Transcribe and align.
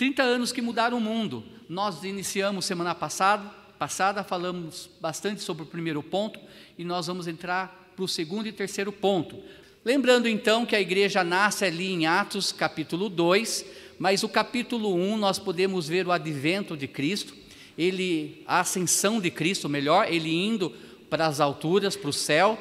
30 0.00 0.22
anos 0.22 0.50
que 0.50 0.62
mudaram 0.62 0.96
o 0.96 1.00
mundo. 1.00 1.44
Nós 1.68 2.04
iniciamos 2.04 2.64
semana 2.64 2.94
passada, 2.94 3.44
passada, 3.78 4.24
falamos 4.24 4.88
bastante 4.98 5.42
sobre 5.42 5.64
o 5.64 5.66
primeiro 5.66 6.02
ponto 6.02 6.40
e 6.78 6.84
nós 6.86 7.06
vamos 7.06 7.28
entrar 7.28 7.92
para 7.94 8.02
o 8.06 8.08
segundo 8.08 8.48
e 8.48 8.52
terceiro 8.52 8.90
ponto. 8.90 9.36
Lembrando 9.84 10.26
então 10.26 10.64
que 10.64 10.74
a 10.74 10.80
igreja 10.80 11.22
nasce 11.22 11.66
ali 11.66 11.92
em 11.92 12.06
Atos 12.06 12.50
capítulo 12.50 13.10
2, 13.10 13.66
mas 13.98 14.22
o 14.22 14.28
capítulo 14.30 14.94
1 14.94 15.18
nós 15.18 15.38
podemos 15.38 15.86
ver 15.86 16.06
o 16.06 16.12
advento 16.12 16.78
de 16.78 16.88
Cristo, 16.88 17.34
ele 17.76 18.42
a 18.46 18.60
ascensão 18.60 19.20
de 19.20 19.30
Cristo, 19.30 19.68
melhor, 19.68 20.10
ele 20.10 20.34
indo 20.34 20.70
para 21.10 21.26
as 21.26 21.40
alturas, 21.40 21.94
para 21.94 22.08
o 22.08 22.12
céu. 22.14 22.58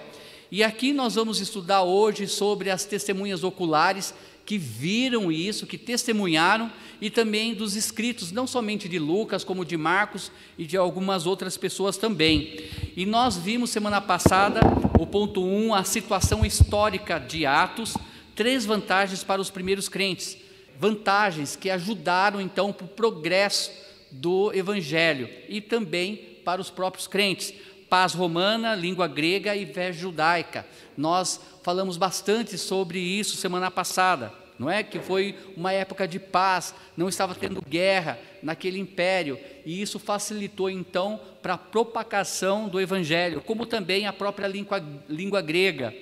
E 0.51 0.61
aqui 0.61 0.91
nós 0.91 1.15
vamos 1.15 1.39
estudar 1.39 1.83
hoje 1.83 2.27
sobre 2.27 2.69
as 2.69 2.83
testemunhas 2.83 3.45
oculares 3.45 4.13
que 4.49 4.57
viram 4.57 5.31
isso, 5.31 5.67
que 5.67 5.77
testemunharam, 5.77 6.71
e 6.99 7.11
também 7.11 7.53
dos 7.53 7.75
escritos, 7.75 8.31
não 8.31 8.47
somente 8.47 8.89
de 8.89 8.97
Lucas, 8.97 9.43
como 9.43 9.63
de 9.63 9.77
Marcos 9.77 10.31
e 10.57 10.65
de 10.65 10.75
algumas 10.75 11.27
outras 11.27 11.55
pessoas 11.55 11.97
também. 11.97 12.59
E 12.97 13.05
nós 13.05 13.37
vimos 13.37 13.69
semana 13.69 14.01
passada, 14.01 14.61
o 14.99 15.05
ponto 15.05 15.45
1, 15.45 15.67
um, 15.67 15.75
a 15.75 15.83
situação 15.83 16.43
histórica 16.43 17.19
de 17.19 17.45
Atos, 17.45 17.93
três 18.35 18.65
vantagens 18.65 19.23
para 19.23 19.39
os 19.39 19.51
primeiros 19.51 19.87
crentes, 19.87 20.35
vantagens 20.79 21.55
que 21.55 21.69
ajudaram 21.69 22.41
então 22.41 22.73
para 22.73 22.85
o 22.85 22.89
progresso 22.89 23.71
do 24.09 24.51
Evangelho 24.51 25.29
e 25.47 25.61
também 25.61 26.15
para 26.43 26.59
os 26.59 26.71
próprios 26.71 27.05
crentes. 27.05 27.53
Paz 27.87 28.15
romana, 28.15 28.73
língua 28.73 29.07
grega 29.07 29.55
e 29.55 29.67
fé 29.67 29.93
judaica. 29.93 30.65
Nós 30.97 31.39
falamos 31.61 31.97
bastante 31.97 32.57
sobre 32.57 32.99
isso 32.99 33.37
semana 33.37 33.69
passada, 33.69 34.38
não 34.59 34.69
é? 34.69 34.83
Que 34.83 34.99
foi 34.99 35.35
uma 35.55 35.71
época 35.71 36.05
de 36.05 36.19
paz, 36.19 36.75
não 36.97 37.07
estava 37.07 37.33
tendo 37.33 37.61
guerra 37.61 38.19
naquele 38.43 38.77
império, 38.77 39.39
e 39.65 39.81
isso 39.81 39.97
facilitou 39.97 40.69
então 40.69 41.19
para 41.41 41.53
a 41.53 41.57
propagação 41.57 42.67
do 42.67 42.81
evangelho, 42.81 43.39
como 43.39 43.65
também 43.65 44.05
a 44.05 44.11
própria 44.11 44.47
língua, 44.47 44.83
língua 45.07 45.41
grega, 45.41 45.95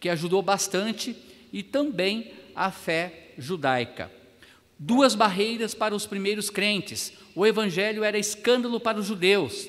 que 0.00 0.08
ajudou 0.08 0.42
bastante, 0.42 1.16
e 1.52 1.62
também 1.62 2.32
a 2.56 2.72
fé 2.72 3.30
judaica. 3.38 4.10
Duas 4.76 5.14
barreiras 5.14 5.72
para 5.72 5.94
os 5.94 6.06
primeiros 6.06 6.50
crentes. 6.50 7.12
O 7.36 7.46
evangelho 7.46 8.02
era 8.02 8.18
escândalo 8.18 8.80
para 8.80 8.98
os 8.98 9.06
judeus, 9.06 9.68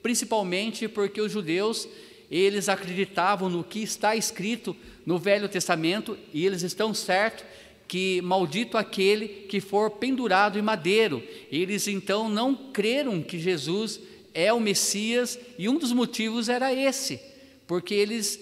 principalmente 0.00 0.86
porque 0.86 1.20
os 1.20 1.32
judeus, 1.32 1.88
eles 2.30 2.68
acreditavam 2.68 3.48
no 3.48 3.64
que 3.64 3.82
está 3.82 4.14
escrito 4.14 4.76
no 5.04 5.18
Velho 5.18 5.48
Testamento 5.48 6.16
e 6.32 6.46
eles 6.46 6.62
estão 6.62 6.94
certos 6.94 7.44
que 7.92 8.22
maldito 8.22 8.78
aquele 8.78 9.28
que 9.28 9.60
for 9.60 9.90
pendurado 9.90 10.58
em 10.58 10.62
madeiro. 10.62 11.22
Eles 11.50 11.86
então 11.86 12.26
não 12.26 12.54
creram 12.54 13.22
que 13.22 13.38
Jesus 13.38 14.00
é 14.32 14.50
o 14.50 14.58
Messias 14.58 15.38
e 15.58 15.68
um 15.68 15.76
dos 15.76 15.92
motivos 15.92 16.48
era 16.48 16.72
esse, 16.72 17.20
porque 17.66 17.92
eles 17.92 18.40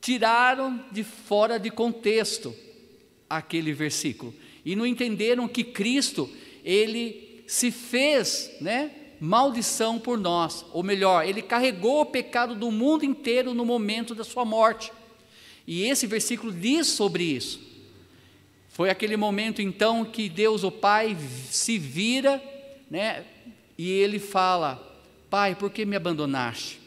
tiraram 0.00 0.80
de 0.92 1.02
fora 1.02 1.58
de 1.58 1.72
contexto 1.72 2.54
aquele 3.28 3.72
versículo 3.72 4.32
e 4.64 4.76
não 4.76 4.86
entenderam 4.86 5.48
que 5.48 5.64
Cristo, 5.64 6.30
ele 6.64 7.42
se 7.48 7.72
fez, 7.72 8.48
né, 8.60 8.92
maldição 9.18 9.98
por 9.98 10.16
nós, 10.16 10.64
ou 10.72 10.84
melhor, 10.84 11.26
ele 11.26 11.42
carregou 11.42 12.02
o 12.02 12.06
pecado 12.06 12.54
do 12.54 12.70
mundo 12.70 13.04
inteiro 13.04 13.54
no 13.54 13.64
momento 13.64 14.14
da 14.14 14.22
sua 14.22 14.44
morte. 14.44 14.92
E 15.66 15.82
esse 15.82 16.06
versículo 16.06 16.52
diz 16.52 16.86
sobre 16.86 17.24
isso. 17.24 17.71
Foi 18.72 18.88
aquele 18.88 19.18
momento 19.18 19.60
então 19.60 20.02
que 20.02 20.30
Deus, 20.30 20.64
o 20.64 20.70
Pai, 20.70 21.14
se 21.50 21.78
vira, 21.78 22.42
né, 22.90 23.24
e 23.76 23.90
ele 23.90 24.18
fala: 24.18 25.00
Pai, 25.28 25.54
por 25.54 25.70
que 25.70 25.84
me 25.84 25.94
abandonaste? 25.94 26.80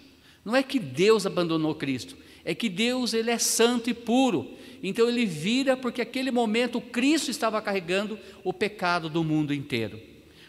Não 0.43 0.55
é 0.55 0.63
que 0.63 0.79
Deus 0.79 1.27
abandonou 1.27 1.75
Cristo, 1.75 2.17
é 2.43 2.55
que 2.55 2.69
Deus 2.69 3.13
ele 3.13 3.29
é 3.29 3.37
santo 3.37 3.89
e 3.89 3.93
puro. 3.93 4.49
Então 4.81 5.07
ele 5.07 5.25
vira 5.25 5.77
porque 5.77 6.01
aquele 6.01 6.31
momento 6.31 6.81
Cristo 6.81 7.29
estava 7.29 7.61
carregando 7.61 8.19
o 8.43 8.51
pecado 8.51 9.07
do 9.07 9.23
mundo 9.23 9.53
inteiro. 9.53 9.99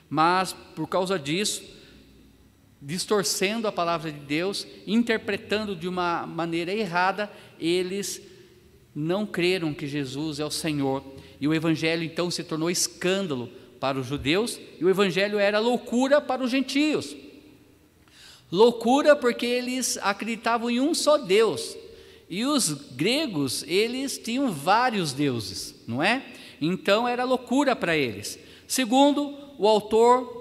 Mas 0.08 0.54
por 0.74 0.86
causa 0.86 1.18
disso, 1.18 1.62
distorcendo 2.80 3.68
a 3.68 3.72
palavra 3.72 4.10
de 4.10 4.20
Deus, 4.20 4.66
interpretando 4.86 5.76
de 5.76 5.88
uma 5.88 6.26
maneira 6.26 6.72
errada, 6.72 7.30
eles 7.58 8.22
não 8.94 9.26
creram 9.26 9.74
que 9.74 9.86
Jesus 9.86 10.40
é 10.40 10.44
o 10.44 10.50
Senhor. 10.50 11.15
E 11.40 11.46
o 11.46 11.54
evangelho 11.54 12.02
então 12.02 12.30
se 12.30 12.42
tornou 12.42 12.70
escândalo 12.70 13.50
para 13.80 13.98
os 13.98 14.06
judeus, 14.06 14.58
e 14.80 14.84
o 14.84 14.88
evangelho 14.88 15.38
era 15.38 15.58
loucura 15.58 16.20
para 16.20 16.42
os 16.42 16.50
gentios. 16.50 17.14
Loucura 18.50 19.14
porque 19.14 19.44
eles 19.44 19.98
acreditavam 20.02 20.70
em 20.70 20.80
um 20.80 20.94
só 20.94 21.18
Deus, 21.18 21.76
e 22.28 22.44
os 22.44 22.72
gregos, 22.72 23.64
eles 23.68 24.18
tinham 24.18 24.50
vários 24.50 25.12
deuses, 25.12 25.74
não 25.86 26.02
é? 26.02 26.24
Então 26.60 27.06
era 27.06 27.24
loucura 27.24 27.76
para 27.76 27.96
eles. 27.96 28.38
Segundo, 28.66 29.36
o 29.58 29.68
autor 29.68 30.36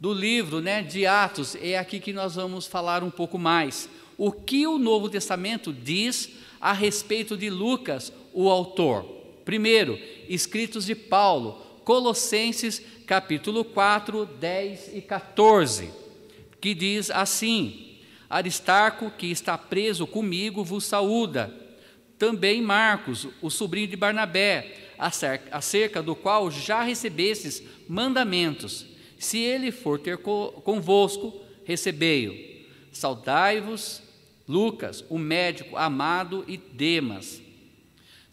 do 0.00 0.12
livro 0.12 0.60
né, 0.60 0.82
de 0.82 1.06
Atos, 1.06 1.56
é 1.60 1.78
aqui 1.78 2.00
que 2.00 2.12
nós 2.12 2.34
vamos 2.34 2.66
falar 2.66 3.02
um 3.02 3.10
pouco 3.10 3.38
mais. 3.38 3.88
O 4.18 4.32
que 4.32 4.66
o 4.66 4.78
Novo 4.78 5.08
Testamento 5.08 5.72
diz 5.72 6.30
a 6.60 6.72
respeito 6.72 7.36
de 7.36 7.50
Lucas, 7.50 8.12
o 8.32 8.50
autor? 8.50 9.15
Primeiro, 9.46 9.96
escritos 10.28 10.86
de 10.86 10.96
Paulo, 10.96 11.52
Colossenses 11.84 12.82
capítulo 13.06 13.64
4, 13.64 14.26
10 14.26 14.96
e 14.96 15.00
14, 15.00 15.90
que 16.60 16.74
diz 16.74 17.12
assim: 17.12 18.00
Aristarco, 18.28 19.08
que 19.08 19.30
está 19.30 19.56
preso 19.56 20.04
comigo, 20.04 20.64
vos 20.64 20.84
saúda. 20.84 21.54
Também 22.18 22.60
Marcos, 22.60 23.28
o 23.40 23.48
sobrinho 23.48 23.86
de 23.86 23.94
Barnabé, 23.94 24.78
acerca 24.98 26.02
do 26.02 26.16
qual 26.16 26.50
já 26.50 26.82
recebestes 26.82 27.62
mandamentos. 27.88 28.84
Se 29.16 29.38
ele 29.38 29.70
for 29.70 30.00
ter 30.00 30.18
convosco, 30.18 31.40
recebei-o. 31.64 32.34
Saudai-vos, 32.90 34.02
Lucas, 34.48 35.04
o 35.08 35.18
médico 35.18 35.76
amado, 35.76 36.44
e 36.48 36.56
Demas. 36.56 37.45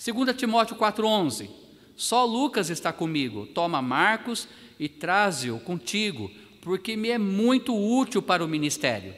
2 0.06 0.36
Timóteo 0.36 0.76
4,11 0.76 1.50
Só 1.96 2.26
Lucas 2.26 2.70
está 2.70 2.92
comigo, 2.92 3.46
toma 3.46 3.82
Marcos 3.82 4.50
e 4.78 4.90
traze-o 4.90 5.62
contigo, 5.62 6.30
porque 6.60 6.98
me 6.98 7.10
é 7.10 7.18
muito 7.18 7.74
útil 7.74 8.22
para 8.22 8.44
o 8.44 8.48
ministério. 8.48 9.14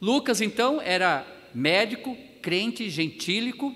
Lucas, 0.00 0.40
então, 0.40 0.80
era 0.80 1.24
médico, 1.54 2.16
crente, 2.42 2.90
gentílico, 2.90 3.72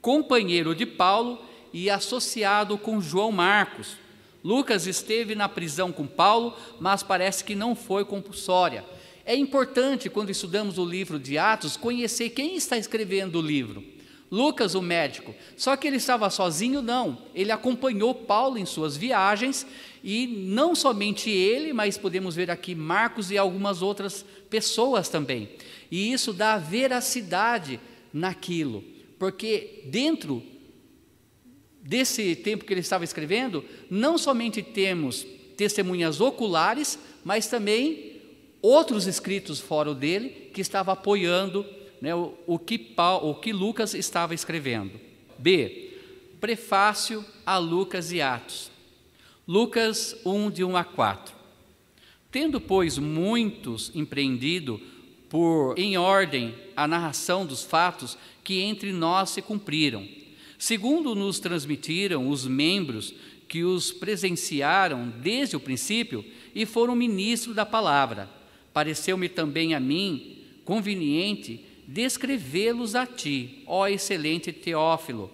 companheiro 0.00 0.76
de 0.76 0.86
Paulo 0.86 1.44
e 1.72 1.90
associado 1.90 2.78
com 2.78 3.00
João 3.00 3.32
Marcos. 3.32 3.96
Lucas 4.44 4.86
esteve 4.86 5.34
na 5.34 5.48
prisão 5.48 5.90
com 5.90 6.06
Paulo, 6.06 6.56
mas 6.78 7.02
parece 7.02 7.42
que 7.42 7.56
não 7.56 7.74
foi 7.74 8.04
compulsória. 8.04 8.84
É 9.24 9.34
importante, 9.34 10.08
quando 10.08 10.30
estudamos 10.30 10.78
o 10.78 10.84
livro 10.84 11.18
de 11.18 11.36
Atos, 11.36 11.76
conhecer 11.76 12.30
quem 12.30 12.54
está 12.54 12.78
escrevendo 12.78 13.40
o 13.40 13.42
livro. 13.42 13.98
Lucas, 14.30 14.74
o 14.74 14.82
médico. 14.82 15.34
Só 15.56 15.76
que 15.76 15.86
ele 15.86 15.96
estava 15.96 16.30
sozinho? 16.30 16.80
Não. 16.80 17.18
Ele 17.34 17.50
acompanhou 17.50 18.14
Paulo 18.14 18.56
em 18.58 18.64
suas 18.64 18.96
viagens 18.96 19.66
e 20.04 20.26
não 20.26 20.74
somente 20.74 21.28
ele, 21.28 21.72
mas 21.72 21.98
podemos 21.98 22.36
ver 22.36 22.50
aqui 22.50 22.74
Marcos 22.74 23.30
e 23.30 23.38
algumas 23.38 23.82
outras 23.82 24.24
pessoas 24.48 25.08
também. 25.08 25.48
E 25.90 26.12
isso 26.12 26.32
dá 26.32 26.56
veracidade 26.56 27.80
naquilo, 28.12 28.84
porque 29.18 29.82
dentro 29.86 30.42
desse 31.82 32.36
tempo 32.36 32.64
que 32.64 32.72
ele 32.72 32.80
estava 32.80 33.04
escrevendo, 33.04 33.64
não 33.88 34.18
somente 34.18 34.62
temos 34.62 35.26
testemunhas 35.56 36.20
oculares, 36.20 36.98
mas 37.24 37.46
também 37.46 38.20
outros 38.62 39.06
escritos 39.06 39.58
fora 39.58 39.94
dele 39.94 40.50
que 40.52 40.60
estava 40.60 40.92
apoiando 40.92 41.64
né, 42.00 42.14
o, 42.14 42.34
o, 42.46 42.58
que 42.58 42.78
Paulo, 42.78 43.30
o 43.30 43.34
que 43.34 43.52
Lucas 43.52 43.94
estava 43.94 44.34
escrevendo. 44.34 44.98
B. 45.38 45.90
Prefácio 46.40 47.24
a 47.44 47.58
Lucas 47.58 48.12
e 48.12 48.20
Atos. 48.20 48.70
Lucas 49.46 50.16
1, 50.24 50.50
de 50.50 50.64
1 50.64 50.76
a 50.76 50.84
4. 50.84 51.34
Tendo, 52.30 52.60
pois, 52.60 52.96
muitos 52.98 53.90
empreendido 53.94 54.80
por 55.28 55.78
em 55.78 55.96
ordem 55.96 56.54
a 56.76 56.86
narração 56.86 57.44
dos 57.44 57.64
fatos 57.64 58.16
que 58.42 58.60
entre 58.60 58.92
nós 58.92 59.30
se 59.30 59.42
cumpriram, 59.42 60.06
segundo 60.58 61.14
nos 61.14 61.38
transmitiram 61.38 62.28
os 62.28 62.46
membros 62.46 63.14
que 63.48 63.64
os 63.64 63.92
presenciaram 63.92 65.12
desde 65.20 65.56
o 65.56 65.60
princípio 65.60 66.24
e 66.54 66.64
foram 66.64 66.94
ministros 66.94 67.54
da 67.54 67.66
palavra, 67.66 68.30
pareceu-me 68.72 69.28
também 69.28 69.74
a 69.74 69.80
mim 69.80 70.38
conveniente 70.64 71.64
descrevê-los 71.92 72.94
a 72.94 73.04
ti, 73.04 73.64
ó 73.66 73.88
excelente 73.88 74.52
Teófilo, 74.52 75.28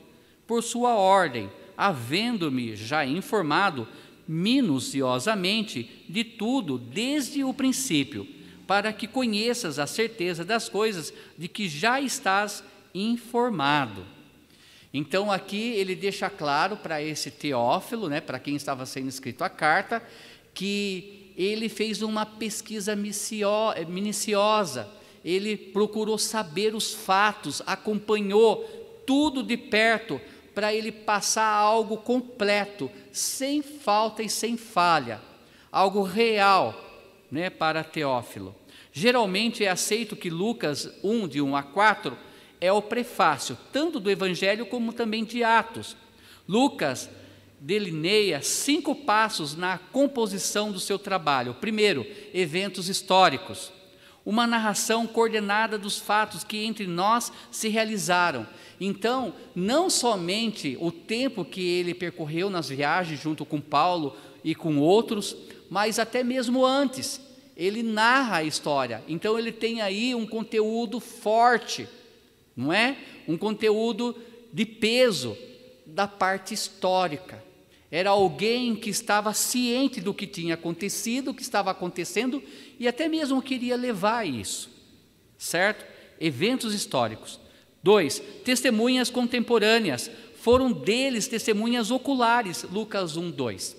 por 0.47 0.63
sua 0.63 0.95
ordem, 0.95 1.51
havendo-me 1.77 2.75
já 2.75 3.05
informado 3.05 3.87
minuciosamente 4.27 6.05
de 6.09 6.25
tudo 6.25 6.79
desde 6.79 7.45
o 7.45 7.53
princípio, 7.53 8.27
para 8.67 8.91
que 8.91 9.07
conheças 9.07 9.79
a 9.79 9.87
certeza 9.87 10.45
das 10.45 10.67
coisas 10.67 11.13
de 11.37 11.47
que 11.47 11.69
já 11.69 12.01
estás 12.01 12.65
informado. 12.95 14.07
Então 14.95 15.31
aqui 15.31 15.73
ele 15.73 15.95
deixa 15.95 16.31
claro 16.31 16.79
para 16.79 17.03
esse 17.03 17.31
Teófilo, 17.31 18.09
né, 18.09 18.23
para 18.23 18.39
quem 18.39 18.57
estava 18.57 18.87
sendo 18.87 19.11
escrito 19.11 19.45
a 19.45 19.51
carta, 19.51 20.03
que 20.55 21.33
ele 21.37 21.69
fez 21.69 22.01
uma 22.01 22.25
pesquisa 22.25 22.97
minuciosa, 22.97 24.89
ele 25.27 25.57
procurou 25.57 26.17
saber 26.17 26.73
os 26.73 26.95
fatos, 26.95 27.61
acompanhou 27.67 28.59
tudo 29.05 29.43
de 29.43 29.57
perto 29.57 30.21
para 30.55 30.73
ele 30.73 30.93
passar 30.93 31.53
algo 31.53 31.97
completo, 31.97 32.89
sem 33.11 33.61
falta 33.61 34.23
e 34.23 34.29
sem 34.29 34.57
falha, 34.57 35.21
algo 35.73 36.03
real, 36.03 36.81
né, 37.29 37.51
para 37.51 37.83
Teófilo. 37.83 38.55
Geralmente 38.93 39.65
é 39.65 39.69
aceito 39.69 40.15
que 40.15 40.31
Lucas 40.31 40.89
1 41.03 41.27
de 41.27 41.43
1 41.43 41.57
a 41.57 41.63
4 41.65 42.17
é 42.61 42.73
o 42.73 42.81
prefácio, 42.81 43.59
tanto 43.73 43.99
do 43.99 44.11
Evangelho 44.11 44.65
como 44.65 44.93
também 44.93 45.25
de 45.25 45.43
Atos. 45.43 45.97
Lucas 46.49 47.11
delineia 47.59 48.41
cinco 48.43 48.95
passos 48.95 49.57
na 49.57 49.77
composição 49.77 50.71
do 50.71 50.79
seu 50.79 51.01
trabalho. 51.01 51.55
Primeiro, 51.55 52.07
eventos 52.33 52.89
históricos 52.89 53.73
uma 54.27 54.45
narração 54.45 55.07
coordenada 55.07 55.79
dos 55.79 55.99
fatos 55.99 56.43
que 56.43 56.65
entre 56.65 56.85
nós 56.85 57.33
se 57.49 57.69
realizaram. 57.69 58.45
Então, 58.81 59.33
não 59.55 59.89
somente 59.89 60.77
o 60.81 60.91
tempo 60.91 61.45
que 61.45 61.65
ele 61.65 61.95
percorreu 61.95 62.51
nas 62.51 62.69
viagens 62.69 63.21
junto 63.21 63.47
com 63.47 63.61
Paulo 63.61 64.17
e 64.43 64.53
com 64.53 64.79
outros, 64.79 65.37
mas 65.71 66.01
até 66.01 66.25
mesmo 66.25 66.67
antes. 66.67 67.21
Ele 67.57 67.83
narra 67.83 68.39
a 68.39 68.45
história. 68.45 69.03
Então, 69.09 69.39
ele 69.39 69.51
tem 69.51 69.81
aí 69.81 70.15
um 70.15 70.27
conteúdo 70.27 71.01
forte, 71.01 71.89
não 72.55 72.71
é? 72.73 72.99
Um 73.27 73.39
conteúdo 73.39 74.15
de 74.53 74.67
peso 74.67 75.37
da 75.87 76.07
parte 76.09 76.53
histórica. 76.53 77.43
Era 77.91 78.11
alguém 78.11 78.75
que 78.75 78.91
estava 78.91 79.33
ciente 79.33 80.01
do 80.01 80.13
que 80.13 80.27
tinha 80.27 80.55
acontecido, 80.55 81.31
o 81.31 81.35
que 81.35 81.43
estava 81.43 81.71
acontecendo 81.71 82.43
e 82.79 82.87
até 82.87 83.09
mesmo 83.09 83.43
queria 83.43 83.77
levar 83.77 84.27
isso, 84.27 84.71
certo? 85.39 85.85
Eventos 86.21 86.75
históricos. 86.75 87.41
Dois, 87.83 88.21
testemunhas 88.45 89.11
contemporâneas. 89.11 90.11
Foram 90.37 90.73
deles 90.73 91.29
testemunhas 91.29 91.91
oculares, 91.91 92.65
Lucas 92.65 93.17
1, 93.17 93.31
2. 93.31 93.77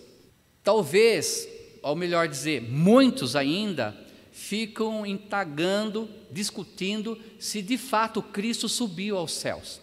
Talvez, 0.64 1.48
ou 1.82 1.96
melhor 1.96 2.28
dizer, 2.28 2.62
muitos 2.62 3.36
ainda 3.36 3.98
ficam 4.32 5.06
intagando, 5.06 6.10
discutindo 6.32 7.18
se 7.40 7.62
de 7.62 7.78
fato 7.78 8.22
Cristo 8.22 8.70
subiu 8.70 9.18
aos 9.18 9.32
céus. 9.34 9.82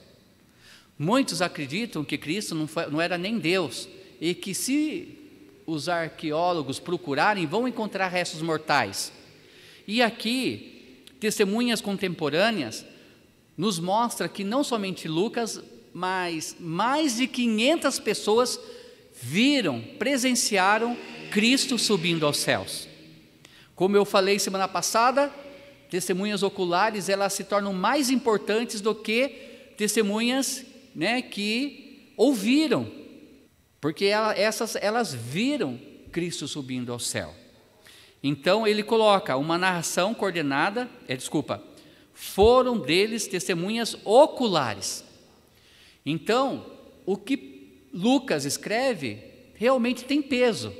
Muitos 0.98 1.42
acreditam 1.42 2.04
que 2.04 2.16
Cristo 2.16 2.54
não, 2.54 2.66
foi, 2.66 2.86
não 2.86 3.00
era 3.00 3.18
nem 3.18 3.38
Deus 3.38 3.88
e 4.20 4.32
que 4.32 4.54
se 4.54 5.23
os 5.66 5.88
arqueólogos 5.88 6.78
procurarem, 6.78 7.46
vão 7.46 7.66
encontrar 7.66 8.08
restos 8.08 8.42
mortais. 8.42 9.12
E 9.86 10.02
aqui, 10.02 11.04
testemunhas 11.20 11.80
contemporâneas 11.80 12.84
nos 13.56 13.78
mostra 13.78 14.28
que 14.28 14.44
não 14.44 14.64
somente 14.64 15.08
Lucas, 15.08 15.62
mas 15.92 16.56
mais 16.58 17.16
de 17.16 17.26
500 17.26 17.98
pessoas 18.00 18.58
viram, 19.12 19.80
presenciaram 19.98 20.96
Cristo 21.30 21.78
subindo 21.78 22.26
aos 22.26 22.38
céus. 22.38 22.88
Como 23.74 23.96
eu 23.96 24.04
falei 24.04 24.38
semana 24.38 24.68
passada, 24.68 25.32
testemunhas 25.90 26.42
oculares 26.42 27.08
elas 27.08 27.32
se 27.32 27.44
tornam 27.44 27.72
mais 27.72 28.10
importantes 28.10 28.80
do 28.80 28.94
que 28.94 29.28
testemunhas 29.76 30.64
né, 30.94 31.22
que 31.22 32.12
ouviram 32.16 33.03
porque 33.84 34.06
essas 34.06 34.76
elas 34.76 35.12
viram 35.12 35.78
Cristo 36.10 36.48
subindo 36.48 36.90
ao 36.90 36.98
céu. 36.98 37.34
Então 38.22 38.66
ele 38.66 38.82
coloca 38.82 39.36
uma 39.36 39.58
narração 39.58 40.14
coordenada, 40.14 40.88
é, 41.06 41.14
desculpa, 41.14 41.62
foram 42.14 42.78
deles 42.78 43.26
testemunhas 43.26 43.94
oculares. 44.02 45.04
Então, 46.06 46.64
o 47.04 47.14
que 47.14 47.84
Lucas 47.92 48.46
escreve 48.46 49.22
realmente 49.54 50.06
tem 50.06 50.22
peso, 50.22 50.72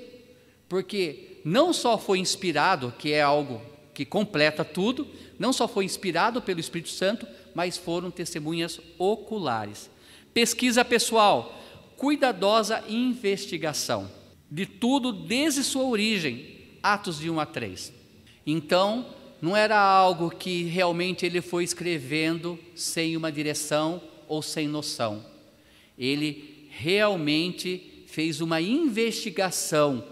porque 0.67 1.43
não 1.45 1.75
só 1.75 1.99
foi 1.99 2.19
inspirado, 2.21 2.91
que 2.99 3.13
é 3.13 3.21
algo 3.21 3.61
que 3.93 4.07
completa 4.07 4.65
tudo, 4.65 5.07
não 5.39 5.53
só 5.53 5.69
foi 5.69 5.85
inspirado 5.85 6.41
pelo 6.41 6.59
Espírito 6.59 6.89
Santo, 6.89 7.29
mas 7.55 7.77
foram 7.77 8.11
testemunhas 8.11 8.81
oculares. 8.99 9.91
Pesquisa 10.33 10.83
pessoal, 10.83 11.61
cuidadosa 11.97 12.83
investigação 12.89 14.11
de 14.51 14.67
tudo 14.67 15.13
desde 15.13 15.65
sua 15.65 15.85
origem, 15.85 16.47
Atos 16.83 17.19
de 17.19 17.31
1 17.31 17.41
a 17.41 17.47
3. 17.47 17.93
Então, 18.47 19.07
não 19.41 19.57
era 19.57 19.79
algo 19.79 20.31
que 20.31 20.65
realmente 20.65 21.27
ele 21.27 21.41
foi 21.41 21.65
escrevendo 21.65 22.59
sem 22.75 23.17
uma 23.17 23.33
direção 23.33 24.01
ou 24.29 24.43
sem 24.43 24.69
noção. 24.69 25.25
Ele 25.99 26.69
realmente 26.71 28.05
fez 28.07 28.41
uma 28.41 28.61
investigação 28.61 30.05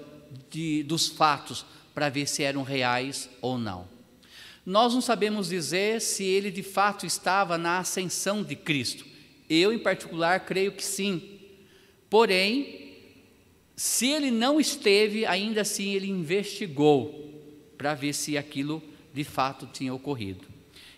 de, 0.50 0.82
dos 0.82 1.08
fatos 1.08 1.64
para 1.94 2.08
ver 2.08 2.26
se 2.26 2.42
eram 2.42 2.62
reais 2.62 3.28
ou 3.40 3.56
não. 3.58 3.86
Nós 4.64 4.94
não 4.94 5.00
sabemos 5.00 5.48
dizer 5.48 6.00
se 6.00 6.24
ele 6.24 6.50
de 6.50 6.62
fato 6.62 7.04
estava 7.04 7.58
na 7.58 7.78
ascensão 7.78 8.42
de 8.42 8.56
Cristo. 8.56 9.04
Eu, 9.48 9.72
em 9.72 9.78
particular, 9.78 10.40
creio 10.40 10.72
que 10.72 10.84
sim, 10.84 11.31
Porém, 12.12 12.90
se 13.74 14.06
ele 14.08 14.30
não 14.30 14.60
esteve, 14.60 15.24
ainda 15.24 15.62
assim 15.62 15.94
ele 15.94 16.10
investigou 16.10 17.32
para 17.78 17.94
ver 17.94 18.12
se 18.12 18.36
aquilo 18.36 18.82
de 19.14 19.24
fato 19.24 19.66
tinha 19.72 19.94
ocorrido. 19.94 20.44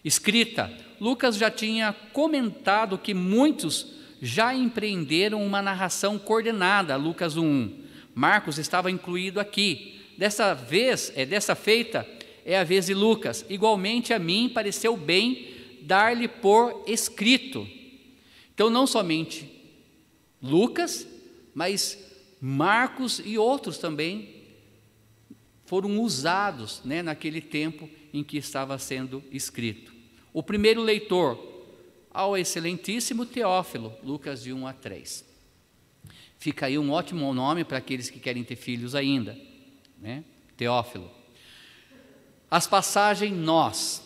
Escrita, 0.04 0.76
Lucas 1.00 1.36
já 1.36 1.52
tinha 1.52 1.92
comentado 2.12 2.98
que 2.98 3.14
muitos 3.14 3.94
já 4.20 4.52
empreenderam 4.56 5.40
uma 5.46 5.62
narração 5.62 6.18
coordenada, 6.18 6.96
Lucas 6.96 7.36
1. 7.36 7.70
Marcos 8.12 8.58
estava 8.58 8.90
incluído 8.90 9.38
aqui. 9.38 10.00
Dessa 10.18 10.52
vez, 10.52 11.12
é 11.14 11.24
dessa 11.24 11.54
feita, 11.54 12.04
é 12.44 12.58
a 12.58 12.64
vez 12.64 12.86
de 12.86 12.94
Lucas. 12.94 13.46
Igualmente 13.48 14.12
a 14.12 14.18
mim 14.18 14.50
pareceu 14.52 14.96
bem 14.96 15.46
dar-lhe 15.80 16.26
por 16.26 16.82
escrito. 16.88 17.68
Então, 18.52 18.68
não 18.68 18.84
somente 18.84 19.53
Lucas, 20.44 21.06
mas 21.54 21.98
Marcos 22.38 23.22
e 23.24 23.38
outros 23.38 23.78
também 23.78 24.44
foram 25.64 25.98
usados 26.00 26.82
né, 26.84 27.02
naquele 27.02 27.40
tempo 27.40 27.88
em 28.12 28.22
que 28.22 28.36
estava 28.36 28.78
sendo 28.78 29.24
escrito. 29.30 29.94
O 30.34 30.42
primeiro 30.42 30.82
leitor, 30.82 31.38
ao 32.10 32.36
excelentíssimo 32.36 33.24
Teófilo, 33.24 33.94
Lucas 34.02 34.42
de 34.42 34.52
1 34.52 34.66
a 34.66 34.74
3. 34.74 35.24
Fica 36.38 36.66
aí 36.66 36.78
um 36.78 36.90
ótimo 36.90 37.32
nome 37.32 37.64
para 37.64 37.78
aqueles 37.78 38.10
que 38.10 38.20
querem 38.20 38.44
ter 38.44 38.56
filhos 38.56 38.94
ainda, 38.94 39.38
né? 39.98 40.22
Teófilo. 40.58 41.10
As 42.50 42.66
passagens 42.66 43.34
nós. 43.34 44.02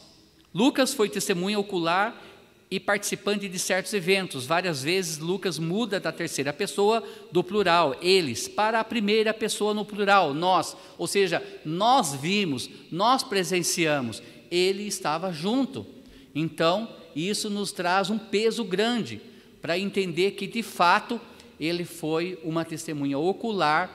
Lucas 0.55 0.95
foi 0.95 1.09
testemunha 1.09 1.59
ocular 1.59 2.28
e 2.71 2.79
participante 2.79 3.49
de 3.49 3.59
certos 3.59 3.93
eventos. 3.95 4.45
Várias 4.45 4.83
vezes 4.83 5.19
Lucas 5.19 5.59
muda 5.59 5.99
da 5.99 6.13
terceira 6.13 6.53
pessoa 6.53 7.03
do 7.33 7.43
plural, 7.43 7.97
eles, 8.03 8.47
para 8.47 8.81
a 8.81 8.85
primeira 8.85 9.33
pessoa 9.33 9.73
no 9.73 9.85
plural, 9.85 10.35
nós. 10.35 10.77
Ou 10.99 11.07
seja, 11.07 11.43
nós 11.65 12.15
vimos, 12.15 12.69
nós 12.91 13.23
presenciamos, 13.23 14.23
ele 14.51 14.87
estava 14.87 15.33
junto. 15.33 15.87
Então, 16.35 16.89
isso 17.17 17.49
nos 17.49 17.73
traz 17.73 18.11
um 18.11 18.19
peso 18.19 18.65
grande 18.65 19.21
para 19.63 19.79
entender 19.79 20.33
que, 20.33 20.47
de 20.47 20.63
fato, 20.63 21.21
ele 21.59 21.85
foi 21.85 22.39
uma 22.45 22.65
testemunha 22.65 23.19
ocular, 23.19 23.91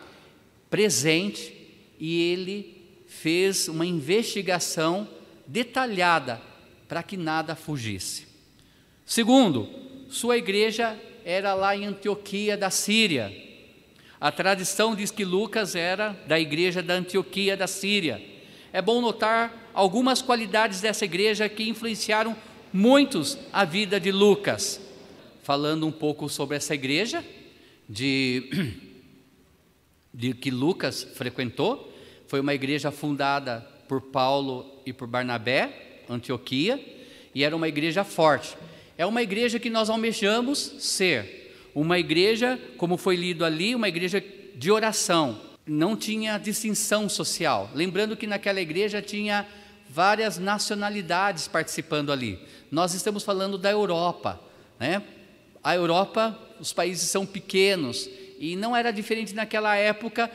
presente, 0.70 1.56
e 2.00 2.22
ele 2.22 2.82
fez 3.08 3.68
uma 3.68 3.86
investigação 3.86 5.08
detalhada 5.48 6.42
para 6.88 7.04
que 7.04 7.16
nada 7.16 7.56
fugisse. 7.56 8.33
Segundo, 9.06 9.68
sua 10.10 10.38
igreja 10.38 10.98
era 11.26 11.54
lá 11.54 11.76
em 11.76 11.86
Antioquia 11.86 12.58
da 12.58 12.70
Síria. 12.70 13.32
A 14.20 14.32
tradição 14.32 14.96
diz 14.96 15.12
que 15.12 15.26
Lucas 15.26 15.76
era 15.76 16.18
da 16.28 16.40
igreja 16.40 16.82
da 16.82 16.94
Antioquia 16.94 17.58
da 17.58 17.68
Síria. 17.68 18.22
É 18.72 18.82
bom 18.82 19.02
notar 19.02 19.72
algumas 19.74 20.22
qualidades 20.22 20.82
dessa 20.82 21.06
igreja 21.06 21.50
que 21.50 21.68
influenciaram 21.68 22.36
muitos 22.72 23.38
a 23.52 23.66
vida 23.66 24.00
de 24.00 24.12
Lucas. 24.12 24.80
Falando 25.44 25.86
um 25.86 25.92
pouco 25.92 26.30
sobre 26.30 26.56
essa 26.56 26.74
igreja 26.74 27.24
de 27.88 28.82
de 30.14 30.34
que 30.34 30.52
Lucas 30.52 31.04
frequentou. 31.16 31.92
Foi 32.28 32.40
uma 32.40 32.54
igreja 32.54 32.92
fundada 32.92 33.62
por 33.88 34.02
Paulo 34.02 34.66
e 34.86 34.94
por 34.94 35.08
Barnabé, 35.08 36.04
Antioquia, 36.08 36.80
e 37.34 37.44
era 37.44 37.56
uma 37.56 37.68
igreja 37.68 38.04
forte. 38.04 38.56
É 38.98 39.06
uma 39.06 39.22
igreja 39.22 39.60
que 39.60 39.70
nós 39.70 39.90
almejamos 39.90 40.76
ser. 40.80 41.72
Uma 41.74 41.98
igreja, 41.98 42.60
como 42.78 42.98
foi 42.98 43.16
lido 43.16 43.44
ali, 43.44 43.74
uma 43.74 43.88
igreja 43.88 44.24
de 44.56 44.72
oração. 44.72 45.40
Não 45.66 45.96
tinha 45.96 46.38
distinção 46.38 47.10
social. 47.10 47.70
Lembrando 47.74 48.16
que 48.16 48.28
naquela 48.28 48.62
igreja 48.62 49.02
tinha 49.02 49.48
várias 49.90 50.38
nacionalidades 50.38 51.48
participando 51.48 52.12
ali. 52.12 52.40
Nós 52.72 52.94
estamos 52.94 53.24
falando 53.24 53.58
da 53.58 53.72
Europa, 53.72 54.40
né? 54.80 55.02
A 55.64 55.76
Europa, 55.76 56.38
os 56.60 56.74
países 56.74 57.10
são 57.10 57.26
pequenos 57.26 58.10
e 58.40 58.56
não 58.56 58.76
era 58.76 58.92
diferente 58.92 59.34
naquela 59.34 59.76
época 59.76 60.30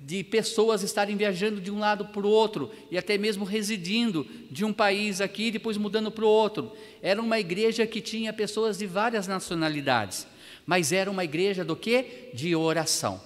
de 0.00 0.22
pessoas 0.22 0.82
estarem 0.82 1.16
viajando 1.16 1.60
de 1.60 1.70
um 1.70 1.78
lado 1.78 2.06
para 2.06 2.26
o 2.26 2.30
outro 2.30 2.70
e 2.90 2.96
até 2.96 3.18
mesmo 3.18 3.44
residindo 3.44 4.26
de 4.50 4.64
um 4.64 4.72
país 4.72 5.20
aqui 5.20 5.46
e 5.46 5.50
depois 5.50 5.76
mudando 5.76 6.10
para 6.10 6.24
o 6.24 6.28
outro. 6.28 6.72
Era 7.02 7.20
uma 7.20 7.38
igreja 7.38 7.86
que 7.86 8.00
tinha 8.00 8.32
pessoas 8.32 8.78
de 8.78 8.86
várias 8.86 9.26
nacionalidades, 9.26 10.26
mas 10.64 10.92
era 10.92 11.10
uma 11.10 11.24
igreja 11.24 11.64
do 11.64 11.74
que? 11.74 12.30
De 12.32 12.54
oração. 12.54 13.20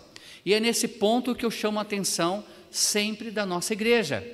E 0.44 0.54
é 0.54 0.60
nesse 0.60 0.88
ponto 0.88 1.34
que 1.34 1.44
eu 1.44 1.50
chamo 1.50 1.78
a 1.78 1.82
atenção 1.82 2.44
sempre 2.70 3.30
da 3.30 3.44
nossa 3.44 3.74
igreja. 3.74 4.24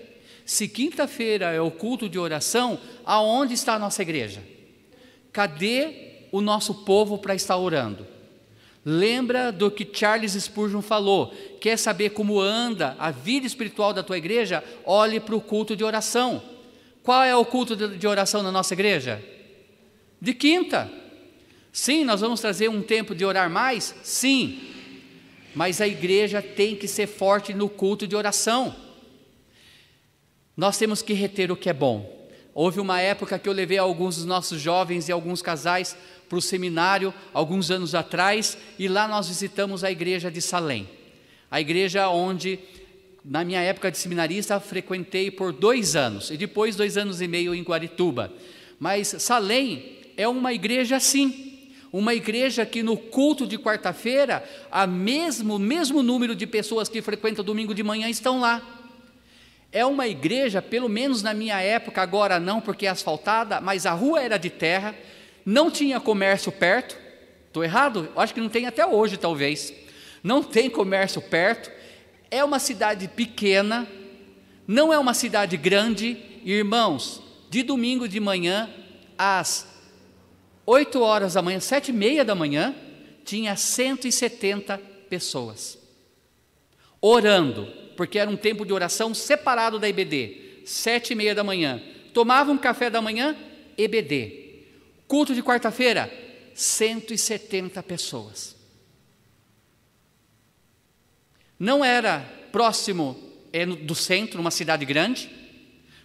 Se 0.44 0.68
quinta-feira 0.68 1.52
é 1.52 1.60
o 1.60 1.70
culto 1.70 2.08
de 2.08 2.18
oração, 2.18 2.80
aonde 3.04 3.52
está 3.52 3.74
a 3.74 3.78
nossa 3.78 4.00
igreja? 4.00 4.42
Cadê 5.32 6.26
o 6.32 6.40
nosso 6.40 6.72
povo 6.84 7.18
para 7.18 7.34
estar 7.34 7.56
orando? 7.58 8.06
Lembra 8.90 9.52
do 9.52 9.70
que 9.70 9.86
Charles 9.92 10.32
Spurgeon 10.32 10.80
falou? 10.80 11.30
Quer 11.60 11.76
saber 11.76 12.08
como 12.08 12.40
anda 12.40 12.96
a 12.98 13.10
vida 13.10 13.46
espiritual 13.46 13.92
da 13.92 14.02
tua 14.02 14.16
igreja? 14.16 14.64
Olhe 14.82 15.20
para 15.20 15.36
o 15.36 15.42
culto 15.42 15.76
de 15.76 15.84
oração. 15.84 16.42
Qual 17.02 17.22
é 17.22 17.36
o 17.36 17.44
culto 17.44 17.76
de 17.76 18.06
oração 18.06 18.42
na 18.42 18.50
nossa 18.50 18.72
igreja? 18.72 19.22
De 20.18 20.32
quinta. 20.32 20.90
Sim, 21.70 22.02
nós 22.02 22.22
vamos 22.22 22.40
trazer 22.40 22.70
um 22.70 22.80
tempo 22.80 23.14
de 23.14 23.26
orar 23.26 23.50
mais? 23.50 23.94
Sim. 24.02 24.58
Mas 25.54 25.82
a 25.82 25.86
igreja 25.86 26.40
tem 26.40 26.74
que 26.74 26.88
ser 26.88 27.08
forte 27.08 27.52
no 27.52 27.68
culto 27.68 28.06
de 28.06 28.16
oração. 28.16 28.74
Nós 30.56 30.78
temos 30.78 31.02
que 31.02 31.12
reter 31.12 31.52
o 31.52 31.56
que 31.56 31.68
é 31.68 31.74
bom. 31.74 32.16
Houve 32.54 32.80
uma 32.80 33.02
época 33.02 33.38
que 33.38 33.48
eu 33.48 33.52
levei 33.52 33.76
alguns 33.76 34.16
dos 34.16 34.24
nossos 34.24 34.58
jovens 34.58 35.10
e 35.10 35.12
alguns 35.12 35.42
casais 35.42 35.94
para 36.28 36.38
o 36.38 36.42
seminário 36.42 37.12
alguns 37.32 37.70
anos 37.70 37.94
atrás 37.94 38.58
e 38.78 38.86
lá 38.86 39.08
nós 39.08 39.28
visitamos 39.28 39.82
a 39.82 39.90
igreja 39.90 40.30
de 40.30 40.40
Salém. 40.40 40.88
A 41.50 41.60
igreja 41.60 42.08
onde, 42.08 42.58
na 43.24 43.44
minha 43.44 43.60
época 43.60 43.90
de 43.90 43.98
seminarista, 43.98 44.60
frequentei 44.60 45.30
por 45.30 45.52
dois 45.52 45.96
anos 45.96 46.30
e 46.30 46.36
depois 46.36 46.76
dois 46.76 46.96
anos 46.96 47.20
e 47.20 47.28
meio 47.28 47.54
em 47.54 47.62
Guarituba. 47.62 48.32
Mas 48.78 49.08
Salém 49.18 49.96
é 50.16 50.28
uma 50.28 50.52
igreja 50.52 50.96
assim, 50.96 51.70
uma 51.92 52.14
igreja 52.14 52.66
que 52.66 52.82
no 52.82 52.96
culto 52.96 53.46
de 53.46 53.56
quarta-feira, 53.56 54.44
a 54.70 54.86
mesmo 54.86 55.58
mesmo 55.58 56.02
número 56.02 56.34
de 56.34 56.46
pessoas 56.46 56.88
que 56.88 57.00
frequentam 57.00 57.44
domingo 57.44 57.74
de 57.74 57.82
manhã 57.82 58.08
estão 58.10 58.40
lá. 58.40 58.62
É 59.70 59.84
uma 59.84 60.08
igreja, 60.08 60.62
pelo 60.62 60.88
menos 60.88 61.22
na 61.22 61.34
minha 61.34 61.60
época, 61.60 62.00
agora 62.00 62.40
não 62.40 62.60
porque 62.60 62.86
é 62.86 62.90
asfaltada, 62.90 63.60
mas 63.60 63.84
a 63.84 63.92
rua 63.92 64.20
era 64.20 64.38
de 64.38 64.48
terra, 64.48 64.94
não 65.48 65.70
tinha 65.70 65.98
comércio 65.98 66.52
perto. 66.52 66.94
Estou 67.46 67.64
errado? 67.64 68.12
Acho 68.14 68.34
que 68.34 68.40
não 68.40 68.50
tem 68.50 68.66
até 68.66 68.86
hoje, 68.86 69.16
talvez. 69.16 69.72
Não 70.22 70.42
tem 70.42 70.68
comércio 70.68 71.22
perto. 71.22 71.70
É 72.30 72.44
uma 72.44 72.58
cidade 72.58 73.08
pequena, 73.08 73.88
não 74.66 74.92
é 74.92 74.98
uma 74.98 75.14
cidade 75.14 75.56
grande. 75.56 76.18
Irmãos, 76.44 77.22
de 77.48 77.62
domingo 77.62 78.06
de 78.06 78.20
manhã, 78.20 78.68
às 79.16 79.66
8 80.66 81.00
horas 81.00 81.32
da 81.32 81.40
manhã, 81.40 81.58
sete 81.60 81.88
e 81.88 81.94
meia 81.94 82.26
da 82.26 82.34
manhã, 82.34 82.74
tinha 83.24 83.56
170 83.56 84.76
pessoas 85.08 85.78
orando, 87.00 87.72
porque 87.96 88.18
era 88.18 88.30
um 88.30 88.36
tempo 88.36 88.66
de 88.66 88.72
oração 88.74 89.14
separado 89.14 89.78
da 89.78 89.88
IBD, 89.88 90.62
sete 90.66 91.12
e 91.12 91.16
meia 91.16 91.34
da 91.34 91.42
manhã. 91.42 91.80
Tomavam 92.12 92.56
um 92.56 92.58
café 92.58 92.90
da 92.90 93.00
manhã, 93.00 93.34
EBD. 93.78 94.47
Culto 95.08 95.34
de 95.34 95.42
quarta-feira, 95.42 96.12
170 96.54 97.82
pessoas. 97.82 98.54
Não 101.58 101.82
era 101.82 102.20
próximo 102.52 103.18
é, 103.52 103.64
do 103.64 103.94
centro, 103.94 104.40
uma 104.40 104.50
cidade 104.50 104.84
grande, 104.84 105.30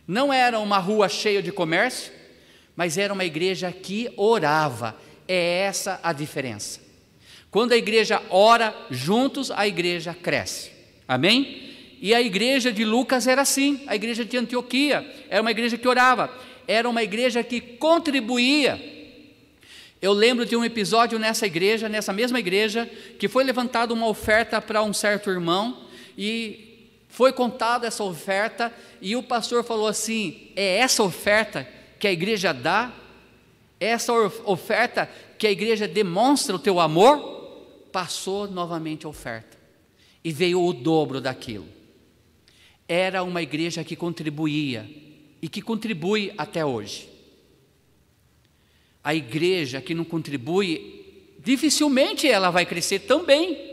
não 0.07 0.31
era 0.31 0.57
uma 0.57 0.77
rua 0.77 1.09
cheia 1.09 1.43
de 1.43 1.51
comércio, 1.51 2.13
mas 2.75 2.97
era 2.97 3.13
uma 3.13 3.25
igreja 3.25 3.71
que 3.71 4.09
orava. 4.15 4.97
É 5.27 5.59
essa 5.59 5.99
a 6.01 6.11
diferença. 6.11 6.81
Quando 7.51 7.71
a 7.73 7.77
igreja 7.77 8.21
ora 8.29 8.75
juntos, 8.89 9.51
a 9.51 9.67
igreja 9.67 10.13
cresce. 10.13 10.71
Amém? 11.07 11.71
E 12.01 12.13
a 12.13 12.21
igreja 12.21 12.73
de 12.73 12.83
Lucas 12.83 13.27
era 13.27 13.41
assim, 13.41 13.83
a 13.87 13.95
igreja 13.95 14.25
de 14.25 14.35
Antioquia 14.35 15.05
era 15.29 15.41
uma 15.41 15.51
igreja 15.51 15.77
que 15.77 15.87
orava, 15.87 16.29
era 16.67 16.89
uma 16.89 17.03
igreja 17.03 17.43
que 17.43 17.59
contribuía 17.59 18.93
eu 20.03 20.11
lembro 20.11 20.45
de 20.45 20.53
um 20.53 20.65
episódio 20.65 21.17
nessa 21.17 21.45
igreja, 21.45 21.87
nessa 21.87 22.11
mesma 22.11 22.37
igreja, 22.37 22.91
que 23.17 23.29
foi 23.29 23.41
levantada 23.41 23.93
uma 23.93 24.05
oferta 24.05 24.61
para 24.61 24.83
um 24.83 24.91
certo 24.91 25.29
irmão 25.29 25.87
e 26.17 26.89
foi 27.07 27.31
contada 27.31 27.87
essa 27.87 28.03
oferta 28.03 28.69
e 29.01 29.15
o 29.15 29.23
pastor 29.23 29.63
falou 29.63 29.87
assim: 29.87 30.51
é 30.57 30.79
essa 30.79 31.01
oferta 31.01 31.65
que 31.97 32.05
a 32.05 32.11
igreja 32.11 32.53
dá? 32.53 32.91
É 33.79 33.91
essa 33.91 34.11
oferta 34.43 35.09
que 35.39 35.47
a 35.47 35.51
igreja 35.51 35.87
demonstra 35.87 36.53
o 36.53 36.59
teu 36.59 36.81
amor? 36.81 37.87
Passou 37.89 38.45
novamente 38.45 39.05
a 39.05 39.09
oferta 39.09 39.57
e 40.21 40.33
veio 40.33 40.61
o 40.61 40.73
dobro 40.73 41.21
daquilo. 41.21 41.65
Era 42.89 43.23
uma 43.23 43.41
igreja 43.41 43.85
que 43.85 43.95
contribuía 43.95 44.85
e 45.43 45.47
que 45.47 45.61
contribui 45.61 46.33
até 46.39 46.65
hoje 46.65 47.13
a 49.03 49.13
igreja 49.13 49.81
que 49.81 49.93
não 49.93 50.05
contribui, 50.05 51.35
dificilmente 51.39 52.27
ela 52.27 52.49
vai 52.49 52.65
crescer 52.65 52.99
também. 52.99 53.71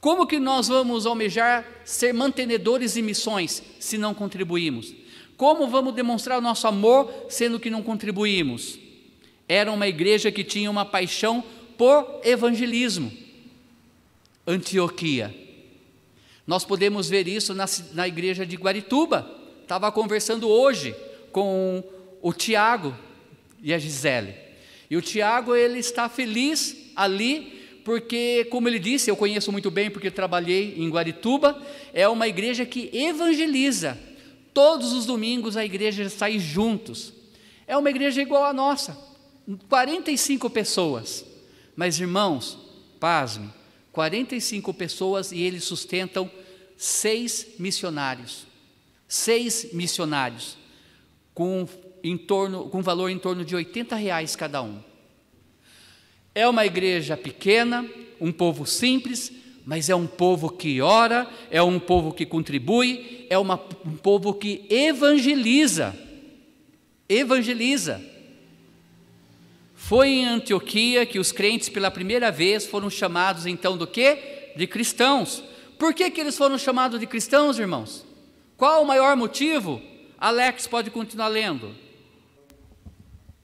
Como 0.00 0.26
que 0.26 0.38
nós 0.38 0.68
vamos 0.68 1.04
almejar 1.04 1.66
ser 1.84 2.14
mantenedores 2.14 2.94
de 2.94 3.02
missões 3.02 3.62
se 3.78 3.98
não 3.98 4.14
contribuímos? 4.14 4.94
Como 5.36 5.68
vamos 5.68 5.94
demonstrar 5.94 6.38
o 6.38 6.42
nosso 6.42 6.66
amor 6.66 7.12
sendo 7.28 7.60
que 7.60 7.68
não 7.68 7.82
contribuímos? 7.82 8.78
Era 9.46 9.70
uma 9.70 9.86
igreja 9.86 10.32
que 10.32 10.42
tinha 10.42 10.70
uma 10.70 10.86
paixão 10.86 11.44
por 11.76 12.20
evangelismo. 12.24 13.12
Antioquia. 14.46 15.34
Nós 16.46 16.64
podemos 16.64 17.08
ver 17.10 17.28
isso 17.28 17.52
na, 17.52 17.66
na 17.92 18.08
igreja 18.08 18.46
de 18.46 18.56
Guarituba. 18.56 19.43
Estava 19.64 19.90
conversando 19.90 20.46
hoje 20.46 20.94
com 21.32 21.82
o 22.20 22.34
Tiago, 22.34 22.94
e 23.62 23.72
a 23.72 23.78
Gisele. 23.78 24.34
E 24.90 24.96
o 24.96 25.00
Tiago, 25.00 25.56
ele 25.56 25.78
está 25.78 26.06
feliz 26.06 26.76
ali, 26.94 27.80
porque, 27.82 28.46
como 28.50 28.68
ele 28.68 28.78
disse, 28.78 29.10
eu 29.10 29.16
conheço 29.16 29.50
muito 29.50 29.70
bem 29.70 29.90
porque 29.90 30.10
trabalhei 30.10 30.74
em 30.76 30.90
Guarituba, 30.90 31.60
é 31.94 32.06
uma 32.06 32.28
igreja 32.28 32.66
que 32.66 32.90
evangeliza. 32.92 33.98
Todos 34.52 34.92
os 34.92 35.06
domingos 35.06 35.56
a 35.56 35.64
igreja 35.64 36.10
sai 36.10 36.38
juntos. 36.38 37.14
É 37.66 37.74
uma 37.74 37.88
igreja 37.88 38.20
igual 38.20 38.44
à 38.44 38.52
nossa, 38.52 38.98
45 39.70 40.50
pessoas. 40.50 41.24
Mas, 41.74 41.98
irmãos, 41.98 42.58
pasme, 43.00 43.48
45 43.92 44.74
pessoas 44.74 45.32
e 45.32 45.40
eles 45.40 45.64
sustentam 45.64 46.30
seis 46.76 47.46
missionários. 47.58 48.46
Seis 49.14 49.68
missionários, 49.72 50.58
com 51.32 51.68
em 52.02 52.18
torno, 52.18 52.68
com 52.68 52.82
valor 52.82 53.08
em 53.10 53.16
torno 53.16 53.44
de 53.44 53.54
80 53.54 53.94
reais 53.94 54.34
cada 54.34 54.60
um. 54.60 54.82
É 56.34 56.48
uma 56.48 56.66
igreja 56.66 57.16
pequena, 57.16 57.88
um 58.20 58.32
povo 58.32 58.66
simples, 58.66 59.30
mas 59.64 59.88
é 59.88 59.94
um 59.94 60.08
povo 60.08 60.50
que 60.50 60.80
ora, 60.80 61.30
é 61.48 61.62
um 61.62 61.78
povo 61.78 62.12
que 62.12 62.26
contribui, 62.26 63.24
é 63.30 63.38
uma, 63.38 63.54
um 63.86 63.96
povo 63.96 64.34
que 64.34 64.66
evangeliza. 64.68 65.96
Evangeliza. 67.08 68.04
Foi 69.76 70.08
em 70.08 70.26
Antioquia 70.26 71.06
que 71.06 71.20
os 71.20 71.30
crentes 71.30 71.68
pela 71.68 71.88
primeira 71.88 72.32
vez 72.32 72.66
foram 72.66 72.90
chamados 72.90 73.46
então 73.46 73.78
do 73.78 73.86
quê? 73.86 74.52
De 74.56 74.66
cristãos. 74.66 75.40
Por 75.78 75.94
que, 75.94 76.10
que 76.10 76.20
eles 76.20 76.36
foram 76.36 76.58
chamados 76.58 76.98
de 76.98 77.06
cristãos, 77.06 77.60
irmãos? 77.60 78.12
Qual 78.56 78.82
o 78.82 78.86
maior 78.86 79.16
motivo? 79.16 79.82
Alex 80.18 80.66
pode 80.66 80.90
continuar 80.90 81.28
lendo. 81.28 81.74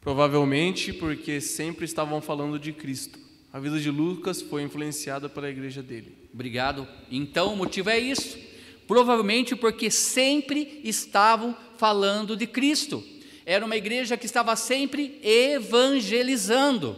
Provavelmente 0.00 0.92
porque 0.92 1.40
sempre 1.40 1.84
estavam 1.84 2.20
falando 2.20 2.58
de 2.58 2.72
Cristo. 2.72 3.18
A 3.52 3.58
vida 3.58 3.80
de 3.80 3.90
Lucas 3.90 4.40
foi 4.40 4.62
influenciada 4.62 5.28
pela 5.28 5.50
igreja 5.50 5.82
dele. 5.82 6.16
Obrigado. 6.32 6.86
Então 7.10 7.52
o 7.52 7.56
motivo 7.56 7.90
é 7.90 7.98
isso. 7.98 8.38
Provavelmente 8.86 9.56
porque 9.56 9.90
sempre 9.90 10.80
estavam 10.84 11.56
falando 11.76 12.36
de 12.36 12.46
Cristo. 12.46 13.04
Era 13.44 13.64
uma 13.64 13.76
igreja 13.76 14.16
que 14.16 14.26
estava 14.26 14.54
sempre 14.54 15.20
evangelizando. 15.22 16.96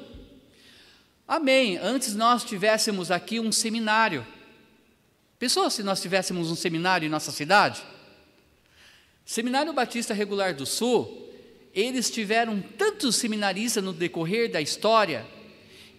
Amém. 1.26 1.78
Antes 1.78 2.14
nós 2.14 2.44
tivéssemos 2.44 3.10
aqui 3.10 3.40
um 3.40 3.50
seminário. 3.50 4.26
Pensou 5.38 5.70
se 5.70 5.82
nós 5.82 6.00
tivéssemos 6.00 6.50
um 6.50 6.54
seminário 6.54 7.06
em 7.06 7.08
nossa 7.08 7.32
cidade? 7.32 7.82
Seminário 9.32 9.72
Batista 9.72 10.12
Regular 10.12 10.54
do 10.54 10.66
Sul, 10.66 11.26
eles 11.74 12.10
tiveram 12.10 12.60
tantos 12.76 13.16
seminaristas 13.16 13.82
no 13.82 13.90
decorrer 13.90 14.50
da 14.50 14.60
história, 14.60 15.26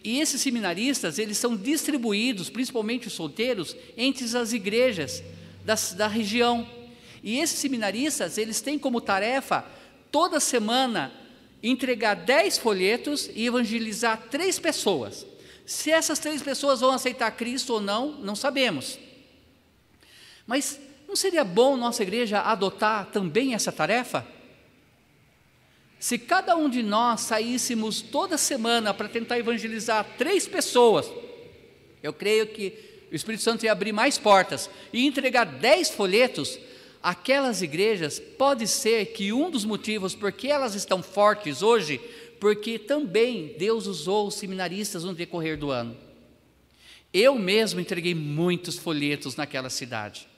e 0.03 0.19
esses 0.19 0.39
seminaristas, 0.39 1.17
eles 1.17 1.39
são 1.39 1.57
distribuídos, 1.57 2.51
principalmente 2.51 3.07
os 3.07 3.13
solteiros, 3.13 3.75
entre 3.97 4.23
as 4.37 4.53
igrejas 4.53 5.23
da, 5.65 6.07
região. 6.07 6.69
E 7.23 7.39
esses 7.39 7.57
seminaristas, 7.57 8.37
eles 8.37 8.61
têm 8.61 8.77
como 8.77 9.01
tarefa, 9.01 9.65
toda 10.11 10.39
semana, 10.39 11.11
entregar 11.63 12.13
dez 12.13 12.59
folhetos 12.59 13.31
e 13.33 13.47
evangelizar 13.47 14.27
três 14.29 14.59
pessoas. 14.59 15.25
Se 15.65 15.89
essas 15.89 16.19
três 16.19 16.43
pessoas 16.43 16.81
vão 16.81 16.91
aceitar 16.91 17.31
Cristo 17.31 17.73
ou 17.73 17.81
não, 17.81 18.11
não 18.11 18.35
sabemos. 18.35 18.99
Mas 20.45 20.79
não 21.13 21.17
seria 21.17 21.43
bom 21.43 21.77
nossa 21.77 22.01
igreja 22.01 22.41
adotar 22.41 23.05
também 23.11 23.53
essa 23.53 23.71
tarefa? 23.71 24.25
Se 25.99 26.17
cada 26.17 26.55
um 26.55 26.67
de 26.67 26.81
nós 26.81 27.21
saíssemos 27.21 28.01
toda 28.01 28.35
semana 28.35 28.95
para 28.95 29.07
tentar 29.07 29.37
evangelizar 29.37 30.07
três 30.17 30.47
pessoas, 30.47 31.07
eu 32.01 32.11
creio 32.11 32.47
que 32.47 32.73
o 33.11 33.15
Espírito 33.15 33.43
Santo 33.43 33.63
ia 33.63 33.71
abrir 33.71 33.91
mais 33.91 34.17
portas 34.17 34.71
e 34.91 35.05
entregar 35.05 35.45
dez 35.45 35.91
folhetos, 35.91 36.57
aquelas 37.03 37.61
igrejas, 37.61 38.19
pode 38.19 38.67
ser 38.67 39.05
que 39.13 39.31
um 39.31 39.51
dos 39.51 39.65
motivos 39.65 40.15
por 40.15 40.31
que 40.31 40.47
elas 40.47 40.73
estão 40.73 41.03
fortes 41.03 41.61
hoje, 41.61 42.01
porque 42.39 42.79
também 42.79 43.53
Deus 43.59 43.85
usou 43.85 44.29
os 44.29 44.33
seminaristas 44.33 45.03
no 45.03 45.13
decorrer 45.13 45.59
do 45.59 45.69
ano. 45.69 45.95
Eu 47.13 47.37
mesmo 47.37 47.79
entreguei 47.79 48.15
muitos 48.15 48.79
folhetos 48.79 49.35
naquela 49.35 49.69
cidade. 49.69 50.32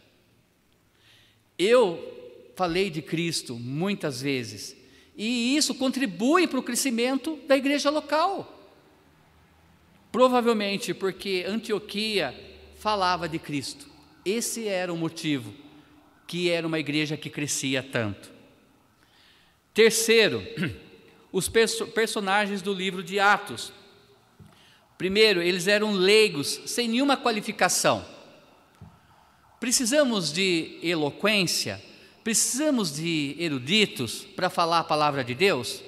Eu 1.58 2.52
falei 2.56 2.90
de 2.90 3.02
Cristo 3.02 3.56
muitas 3.56 4.22
vezes 4.22 4.76
e 5.16 5.56
isso 5.56 5.74
contribui 5.76 6.48
para 6.48 6.60
o 6.60 6.64
crescimento 6.64 7.40
da 7.48 7.56
igreja 7.56 7.90
local. 7.90 8.52
Provavelmente 10.12 10.94
porque 10.94 11.46
Antioquia 11.48 12.34
falava 12.78 13.28
de 13.28 13.40
Cristo. 13.40 13.88
Esse 14.26 14.68
era 14.68 14.92
o 14.92 14.98
motivo 14.98 15.54
que 16.28 16.50
era 16.50 16.66
uma 16.66 16.80
igreja 16.80 17.16
que 17.16 17.30
crescia 17.30 17.84
tanto. 17.84 18.32
Terceiro, 19.74 20.42
os 21.32 21.48
perso 21.48 21.88
personagens 21.88 22.62
do 22.62 22.74
livro 22.74 23.04
de 23.04 23.20
Atos. 23.20 23.72
Primeiro, 24.98 25.42
eles 25.42 25.68
eram 25.68 25.92
leigos, 25.92 26.62
sem 26.66 26.88
nenhuma 26.88 27.18
qualificação. 27.18 28.06
Precisamos 29.66 30.32
de 30.32 30.78
eloquência, 30.84 31.82
Precisamos 32.24 32.94
de 32.94 33.36
eruditos 33.40 34.24
para 34.36 34.48
falar 34.48 34.82
a 34.82 34.84
palavra 34.84 35.24
de 35.24 35.34
Deus? 35.34 35.82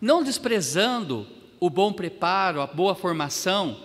Não 0.00 0.24
desprezando 0.24 1.24
o 1.60 1.70
bom 1.70 1.92
preparo, 1.92 2.60
a 2.60 2.66
boa 2.66 2.96
formação, 2.96 3.80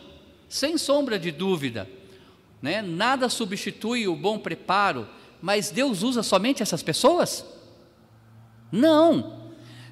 sem 0.50 0.76
sombra 0.76 1.20
de 1.20 1.32
dúvida, 1.32 1.88
né? 2.64 2.82
nada 2.82 3.30
substitui 3.30 4.08
o 4.08 4.16
bom 4.16 4.40
preparo, 4.40 5.08
mas 5.40 5.70
Deus 5.70 6.02
usa 6.02 6.24
somente 6.24 6.64
essas 6.64 6.82
pessoas? 6.82 7.46
Não. 8.72 9.52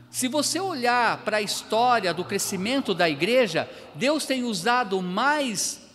Se 0.10 0.28
você 0.28 0.60
olhar 0.60 1.24
para 1.24 1.38
a 1.38 1.42
história 1.44 2.16
do 2.16 2.26
crescimento 2.26 2.96
da 2.96 3.08
igreja, 3.08 3.70
Deus 3.94 4.26
tem 4.26 4.44
usado 4.44 5.00
mais 5.04 5.88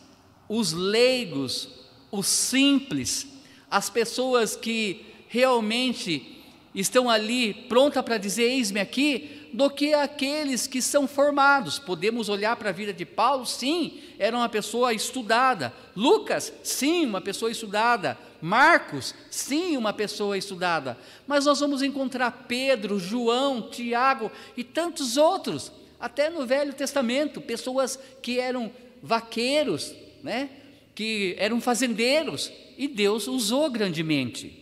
os 0.48 0.72
leigos, 0.72 1.81
os 2.12 2.26
simples, 2.26 3.26
as 3.70 3.88
pessoas 3.88 4.54
que 4.54 5.06
realmente 5.28 6.44
estão 6.74 7.08
ali 7.08 7.54
pronta 7.54 8.02
para 8.02 8.18
dizer 8.18 8.44
eis-me 8.44 8.78
aqui, 8.78 9.48
do 9.52 9.68
que 9.70 9.92
aqueles 9.92 10.66
que 10.66 10.80
são 10.80 11.06
formados. 11.06 11.78
Podemos 11.78 12.28
olhar 12.28 12.56
para 12.56 12.68
a 12.68 12.72
vida 12.72 12.92
de 12.92 13.04
Paulo, 13.04 13.44
sim, 13.44 14.00
era 14.18 14.36
uma 14.36 14.48
pessoa 14.48 14.92
estudada. 14.92 15.72
Lucas, 15.96 16.52
sim, 16.62 17.06
uma 17.06 17.20
pessoa 17.20 17.50
estudada. 17.50 18.18
Marcos, 18.40 19.14
sim, 19.30 19.76
uma 19.76 19.92
pessoa 19.92 20.36
estudada. 20.36 20.98
Mas 21.26 21.44
nós 21.46 21.60
vamos 21.60 21.82
encontrar 21.82 22.44
Pedro, 22.48 22.98
João, 22.98 23.70
Tiago 23.70 24.30
e 24.56 24.64
tantos 24.64 25.16
outros, 25.16 25.70
até 26.00 26.28
no 26.28 26.46
Velho 26.46 26.72
Testamento, 26.72 27.40
pessoas 27.40 27.98
que 28.20 28.38
eram 28.38 28.70
vaqueiros, 29.02 29.94
né? 30.22 30.50
Que 30.94 31.34
eram 31.38 31.60
fazendeiros, 31.60 32.52
e 32.76 32.88
Deus 32.88 33.26
usou 33.26 33.70
grandemente. 33.70 34.58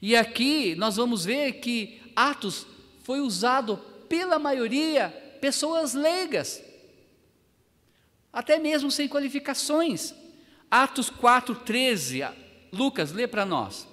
E 0.00 0.14
aqui 0.14 0.74
nós 0.74 0.96
vamos 0.96 1.24
ver 1.24 1.54
que 1.54 2.00
Atos 2.14 2.66
foi 3.02 3.20
usado 3.20 3.76
pela 4.08 4.38
maioria 4.38 5.08
pessoas 5.40 5.94
leigas, 5.94 6.62
até 8.32 8.58
mesmo 8.58 8.90
sem 8.90 9.08
qualificações. 9.08 10.14
Atos 10.70 11.10
4:13. 11.10 12.32
Lucas, 12.72 13.12
lê 13.12 13.26
para 13.26 13.46
nós. 13.46 13.86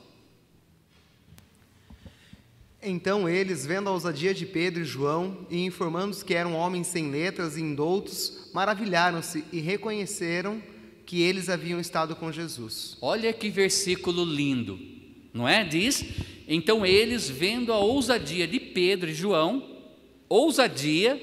Então 2.81 3.29
eles, 3.29 3.65
vendo 3.65 3.87
a 3.87 3.93
ousadia 3.93 4.33
de 4.33 4.45
Pedro 4.45 4.81
e 4.81 4.85
João, 4.85 5.47
e 5.49 5.63
informando-se 5.63 6.25
que 6.25 6.33
eram 6.33 6.53
homens 6.53 6.87
sem 6.87 7.09
letras 7.09 7.55
e 7.55 7.61
indoutos, 7.61 8.49
maravilharam-se 8.53 9.45
e 9.53 9.61
reconheceram 9.61 10.61
que 11.05 11.21
eles 11.21 11.49
haviam 11.49 11.79
estado 11.79 12.15
com 12.15 12.31
Jesus. 12.31 12.97
Olha 13.01 13.31
que 13.33 13.49
versículo 13.49 14.23
lindo 14.23 14.93
não 15.33 15.49
é? 15.49 15.63
Diz: 15.65 16.05
então 16.47 16.85
eles, 16.85 17.27
vendo 17.29 17.73
a 17.73 17.79
ousadia 17.79 18.47
de 18.47 18.59
Pedro 18.59 19.09
e 19.09 19.13
João, 19.13 19.81
ousadia 20.29 21.19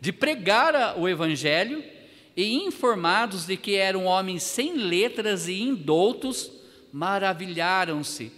de 0.00 0.12
pregar 0.12 0.98
o 0.98 1.08
Evangelho, 1.08 1.84
e 2.36 2.52
informados 2.54 3.46
de 3.46 3.56
que 3.56 3.76
eram 3.76 4.06
homens 4.06 4.42
sem 4.42 4.74
letras 4.76 5.46
e 5.46 5.60
indoutos, 5.60 6.50
maravilharam-se 6.92 8.32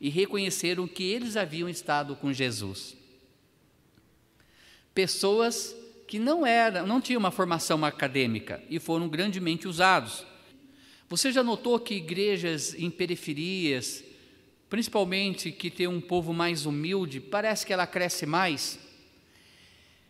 e 0.00 0.08
reconheceram 0.08 0.88
que 0.88 1.02
eles 1.02 1.36
haviam 1.36 1.68
estado 1.68 2.16
com 2.16 2.32
Jesus. 2.32 2.96
Pessoas 4.94 5.76
que 6.12 6.18
não 6.18 6.44
eram, 6.44 6.86
não 6.86 7.00
tinham 7.00 7.18
uma 7.18 7.30
formação 7.30 7.82
acadêmica 7.86 8.62
e 8.68 8.78
foram 8.78 9.08
grandemente 9.08 9.66
usados. 9.66 10.26
Você 11.08 11.32
já 11.32 11.42
notou 11.42 11.80
que 11.80 11.94
igrejas 11.94 12.74
em 12.74 12.90
periferias, 12.90 14.04
principalmente 14.68 15.50
que 15.50 15.70
tem 15.70 15.86
um 15.86 16.02
povo 16.02 16.34
mais 16.34 16.66
humilde, 16.66 17.18
parece 17.18 17.64
que 17.64 17.72
ela 17.72 17.86
cresce 17.86 18.26
mais. 18.26 18.78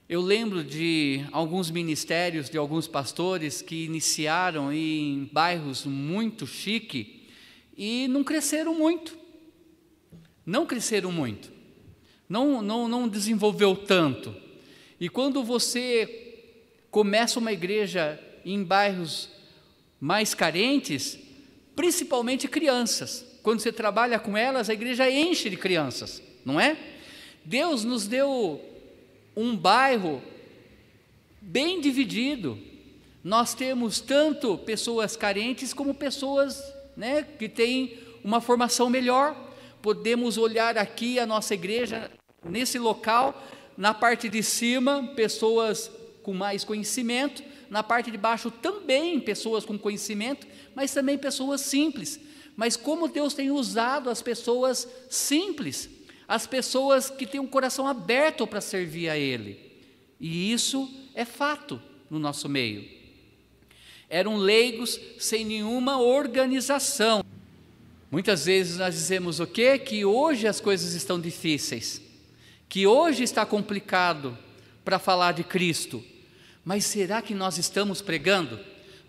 Eu 0.08 0.20
lembro 0.20 0.64
de 0.64 1.24
alguns 1.30 1.70
ministérios, 1.70 2.50
de 2.50 2.58
alguns 2.58 2.88
pastores 2.88 3.62
que 3.62 3.84
iniciaram 3.84 4.72
em 4.72 5.30
bairros 5.32 5.86
muito 5.86 6.48
chique 6.48 7.28
e 7.78 8.08
não 8.08 8.24
cresceram 8.24 8.74
muito. 8.74 9.16
Não 10.44 10.66
cresceram 10.66 11.12
muito. 11.12 11.52
Não, 12.28 12.60
não, 12.60 12.88
não 12.88 13.08
desenvolveu 13.08 13.76
tanto. 13.76 14.42
E 15.02 15.08
quando 15.08 15.42
você 15.42 16.52
começa 16.88 17.40
uma 17.40 17.52
igreja 17.52 18.20
em 18.44 18.62
bairros 18.62 19.28
mais 20.00 20.32
carentes, 20.32 21.18
principalmente 21.74 22.46
crianças, 22.46 23.26
quando 23.42 23.58
você 23.58 23.72
trabalha 23.72 24.20
com 24.20 24.36
elas, 24.36 24.70
a 24.70 24.72
igreja 24.72 25.10
enche 25.10 25.50
de 25.50 25.56
crianças, 25.56 26.22
não 26.44 26.60
é? 26.60 26.76
Deus 27.44 27.82
nos 27.82 28.06
deu 28.06 28.60
um 29.36 29.56
bairro 29.56 30.22
bem 31.40 31.80
dividido. 31.80 32.56
Nós 33.24 33.54
temos 33.54 34.00
tanto 34.00 34.56
pessoas 34.56 35.16
carentes 35.16 35.74
como 35.74 35.92
pessoas 35.92 36.62
né, 36.96 37.26
que 37.40 37.48
têm 37.48 37.98
uma 38.22 38.40
formação 38.40 38.88
melhor. 38.88 39.34
Podemos 39.82 40.38
olhar 40.38 40.78
aqui 40.78 41.18
a 41.18 41.26
nossa 41.26 41.54
igreja, 41.54 42.08
nesse 42.44 42.78
local, 42.78 43.42
na 43.82 43.92
parte 43.92 44.28
de 44.28 44.42
cima, 44.42 45.12
pessoas 45.16 45.90
com 46.22 46.32
mais 46.32 46.62
conhecimento, 46.62 47.42
na 47.68 47.82
parte 47.82 48.10
de 48.10 48.16
baixo 48.16 48.50
também 48.50 49.18
pessoas 49.18 49.64
com 49.64 49.78
conhecimento, 49.78 50.46
mas 50.74 50.94
também 50.94 51.18
pessoas 51.18 51.60
simples 51.60 52.20
mas 52.56 52.76
como 52.76 53.08
Deus 53.08 53.34
tem 53.34 53.50
usado 53.50 54.10
as 54.10 54.22
pessoas 54.22 54.86
simples, 55.08 55.88
as 56.28 56.46
pessoas 56.46 57.10
que 57.10 57.26
têm 57.26 57.40
um 57.40 57.46
coração 57.46 57.86
aberto 57.86 58.46
para 58.46 58.60
servir 58.60 59.08
a 59.08 59.18
Ele. 59.18 59.58
E 60.20 60.52
isso 60.52 60.88
é 61.14 61.24
fato 61.24 61.80
no 62.10 62.18
nosso 62.18 62.48
meio. 62.48 63.00
eram 64.08 64.36
leigos 64.36 65.00
sem 65.18 65.44
nenhuma 65.44 65.98
organização. 65.98 67.24
Muitas 68.10 68.44
vezes 68.44 68.76
nós 68.76 68.94
dizemos 68.94 69.40
o 69.40 69.46
quê? 69.46 69.78
Que 69.78 70.04
hoje 70.04 70.46
as 70.46 70.60
coisas 70.60 70.92
estão 70.92 71.18
difíceis, 71.18 72.00
que 72.72 72.86
hoje 72.86 73.22
está 73.22 73.44
complicado 73.44 74.38
para 74.82 74.98
falar 74.98 75.32
de 75.32 75.44
Cristo. 75.44 76.02
Mas 76.64 76.86
será 76.86 77.20
que 77.20 77.34
nós 77.34 77.58
estamos 77.58 78.00
pregando? 78.00 78.58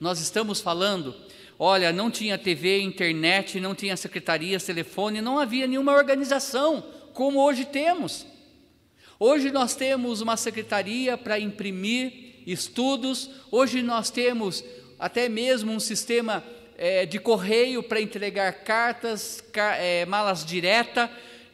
Nós 0.02 0.20
estamos 0.20 0.60
falando? 0.60 1.16
Olha, 1.58 1.94
não 1.94 2.12
tinha 2.12 2.38
TV, 2.38 2.82
internet, 2.82 3.62
não 3.62 3.74
tinha 3.74 3.96
secretarias, 3.96 4.66
telefone, 4.66 5.22
não 5.22 5.40
havia 5.40 5.66
nenhuma 5.66 5.94
organização 5.94 6.84
como 7.14 7.40
hoje 7.40 7.64
temos. 7.64 8.28
Hoje 9.18 9.50
nós 9.50 9.78
temos 9.78 10.20
uma 10.20 10.36
secretaria 10.36 11.18
para 11.18 11.40
imprimir 11.40 12.44
estudos, 12.46 13.30
hoje 13.50 13.82
nós 13.82 14.12
temos 14.12 14.62
até 15.00 15.30
mesmo 15.30 15.72
um 15.72 15.80
sistema 15.80 16.44
é, 16.78 17.06
de 17.06 17.18
correio 17.18 17.82
para 17.82 18.02
entregar 18.02 18.52
cartas, 18.66 19.42
é, 19.80 20.06
malas 20.06 20.44
direta, 20.44 21.10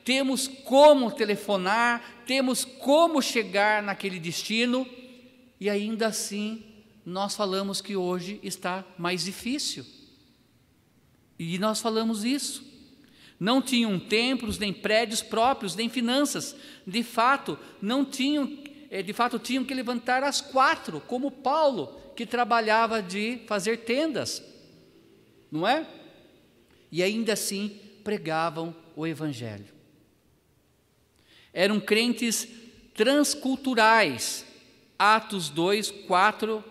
temos 0.10 0.48
como 0.48 1.12
telefonar, 1.12 2.24
temos 2.26 2.65
como 2.65 3.22
chegar 3.22 3.84
naquele 3.84 4.19
destino, 4.19 4.88
e 5.60 5.69
ainda 5.69 6.08
assim 6.08 6.63
nós 7.06 7.36
falamos 7.36 7.80
que 7.80 7.95
hoje 7.95 8.39
está 8.41 8.84
mais 8.98 9.24
difícil. 9.24 9.86
E 11.38 11.60
nós 11.60 11.80
falamos 11.80 12.24
isso. 12.24 12.67
Não 13.39 13.62
tinham 13.62 14.00
templos, 14.00 14.58
nem 14.58 14.74
prédios 14.74 15.22
próprios, 15.22 15.76
nem 15.76 15.88
finanças. 15.88 16.56
De 16.88 17.04
fato, 17.04 17.56
não 17.80 18.04
tinham, 18.04 18.58
é, 18.89 19.04
de 19.04 19.13
fato, 19.13 19.38
tinham 19.38 19.63
que 19.63 19.76
levantar 19.76 20.24
às 20.24 20.41
quatro, 20.41 21.00
como 21.02 21.30
Paulo, 21.30 22.02
que 22.15 22.26
trabalhava 22.26 23.00
de 23.00 23.41
fazer 23.45 23.82
tendas 23.82 24.43
não 25.52 25.67
é? 25.67 25.86
E 26.91 27.04
ainda 27.04 27.34
assim 27.34 27.80
pregavam 28.04 28.76
o 28.95 29.06
Evangelho. 29.06 29.79
Eram 31.54 31.80
crentes 31.80 32.48
transculturais. 32.94 34.46
Atos 34.98 35.50
2, 35.50 35.92
4, 36.08 36.64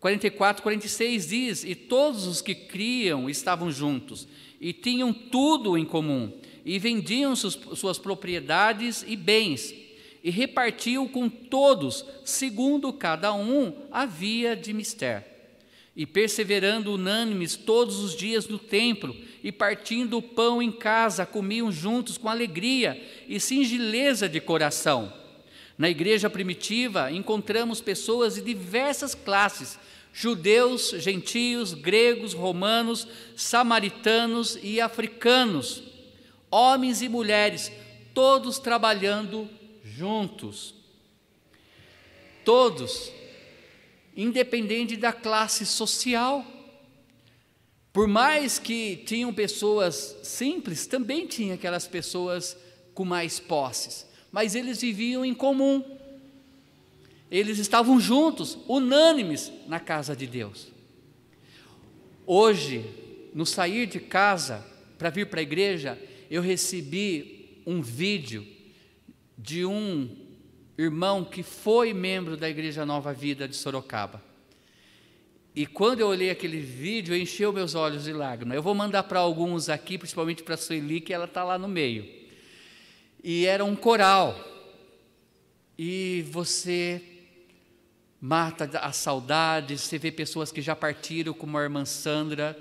44, 0.00 0.62
46 0.62 1.28
diz: 1.28 1.64
E 1.64 1.74
todos 1.74 2.26
os 2.26 2.40
que 2.40 2.54
criam 2.54 3.28
estavam 3.28 3.70
juntos, 3.70 4.26
e 4.60 4.72
tinham 4.72 5.12
tudo 5.12 5.76
em 5.76 5.84
comum, 5.84 6.32
e 6.64 6.78
vendiam 6.78 7.36
suas, 7.36 7.58
suas 7.78 7.98
propriedades 7.98 9.04
e 9.06 9.16
bens, 9.16 9.74
e 10.22 10.30
repartiam 10.30 11.06
com 11.06 11.28
todos, 11.28 12.04
segundo 12.24 12.92
cada 12.92 13.32
um 13.34 13.74
havia 13.90 14.56
de 14.56 14.72
mistério 14.72 15.31
e 15.94 16.06
perseverando 16.06 16.94
unânimes 16.94 17.54
todos 17.54 17.98
os 17.98 18.16
dias 18.16 18.48
no 18.48 18.58
templo, 18.58 19.14
e 19.42 19.52
partindo 19.52 20.16
o 20.16 20.22
pão 20.22 20.62
em 20.62 20.72
casa, 20.72 21.26
comiam 21.26 21.70
juntos 21.70 22.16
com 22.16 22.28
alegria 22.28 23.02
e 23.28 23.38
singeleza 23.38 24.28
de 24.28 24.40
coração. 24.40 25.12
Na 25.76 25.90
igreja 25.90 26.30
primitiva, 26.30 27.10
encontramos 27.10 27.80
pessoas 27.80 28.36
de 28.36 28.40
diversas 28.40 29.14
classes: 29.14 29.78
judeus, 30.12 30.94
gentios, 30.98 31.74
gregos, 31.74 32.32
romanos, 32.32 33.06
samaritanos 33.36 34.58
e 34.62 34.80
africanos, 34.80 35.82
homens 36.50 37.02
e 37.02 37.08
mulheres, 37.08 37.70
todos 38.14 38.58
trabalhando 38.58 39.48
juntos. 39.84 40.74
Todos 42.44 43.12
independente 44.16 44.96
da 44.96 45.12
classe 45.12 45.64
social. 45.64 46.44
Por 47.92 48.08
mais 48.08 48.58
que 48.58 48.96
tinham 48.96 49.32
pessoas 49.32 50.16
simples, 50.22 50.86
também 50.86 51.26
tinha 51.26 51.54
aquelas 51.54 51.86
pessoas 51.86 52.56
com 52.94 53.04
mais 53.04 53.38
posses, 53.38 54.06
mas 54.30 54.54
eles 54.54 54.80
viviam 54.80 55.24
em 55.24 55.34
comum. 55.34 55.84
Eles 57.30 57.58
estavam 57.58 57.98
juntos, 57.98 58.58
unânimes 58.68 59.50
na 59.66 59.80
casa 59.80 60.14
de 60.14 60.26
Deus. 60.26 60.68
Hoje, 62.26 62.84
no 63.34 63.46
sair 63.46 63.86
de 63.86 64.00
casa 64.00 64.64
para 64.98 65.10
vir 65.10 65.26
para 65.26 65.40
a 65.40 65.42
igreja, 65.42 65.98
eu 66.30 66.42
recebi 66.42 67.60
um 67.66 67.82
vídeo 67.82 68.46
de 69.36 69.64
um 69.64 70.08
irmão 70.76 71.24
que 71.24 71.42
foi 71.42 71.92
membro 71.92 72.36
da 72.36 72.48
Igreja 72.48 72.86
Nova 72.86 73.12
Vida 73.12 73.46
de 73.46 73.56
Sorocaba. 73.56 74.22
E 75.54 75.66
quando 75.66 76.00
eu 76.00 76.08
olhei 76.08 76.30
aquele 76.30 76.60
vídeo, 76.60 77.14
encheu 77.14 77.52
meus 77.52 77.74
olhos 77.74 78.04
de 78.04 78.12
lágrimas. 78.12 78.56
Eu 78.56 78.62
vou 78.62 78.74
mandar 78.74 79.02
para 79.02 79.20
alguns 79.20 79.68
aqui, 79.68 79.98
principalmente 79.98 80.42
para 80.42 80.54
a 80.54 80.58
Sueli, 80.58 81.00
que 81.00 81.12
ela 81.12 81.26
está 81.26 81.44
lá 81.44 81.58
no 81.58 81.68
meio. 81.68 82.08
E 83.22 83.44
era 83.44 83.62
um 83.62 83.76
coral. 83.76 84.34
E 85.78 86.24
você 86.30 87.02
mata 88.18 88.64
a 88.78 88.92
saudade, 88.92 89.76
você 89.76 89.98
vê 89.98 90.10
pessoas 90.10 90.50
que 90.50 90.62
já 90.62 90.74
partiram, 90.74 91.34
como 91.34 91.58
a 91.58 91.62
irmã 91.62 91.84
Sandra, 91.84 92.58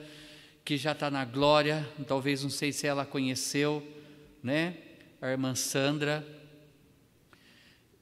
que 0.66 0.76
já 0.76 0.92
está 0.92 1.10
na 1.10 1.24
glória, 1.24 1.88
talvez 2.08 2.44
não 2.44 2.50
sei 2.50 2.74
se 2.74 2.88
ela 2.88 3.06
conheceu, 3.06 3.86
né? 4.44 4.76
A 5.22 5.30
irmã 5.30 5.56
Sandra 5.56 6.26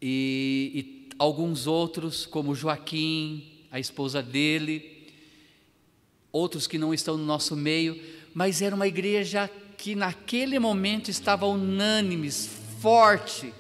e, 0.01 0.71
e 0.73 1.09
alguns 1.17 1.67
outros, 1.67 2.25
como 2.25 2.55
Joaquim, 2.55 3.43
a 3.71 3.79
esposa 3.79 4.21
dele, 4.21 5.07
outros 6.31 6.67
que 6.67 6.77
não 6.77 6.93
estão 6.93 7.17
no 7.17 7.25
nosso 7.25 7.55
meio, 7.55 7.99
mas 8.33 8.62
era 8.62 8.75
uma 8.75 8.88
igreja 8.88 9.49
que 9.77 9.95
naquele 9.95 10.59
momento 10.59 11.09
estava 11.09 11.45
unânimes, 11.45 12.49
forte, 12.81 13.53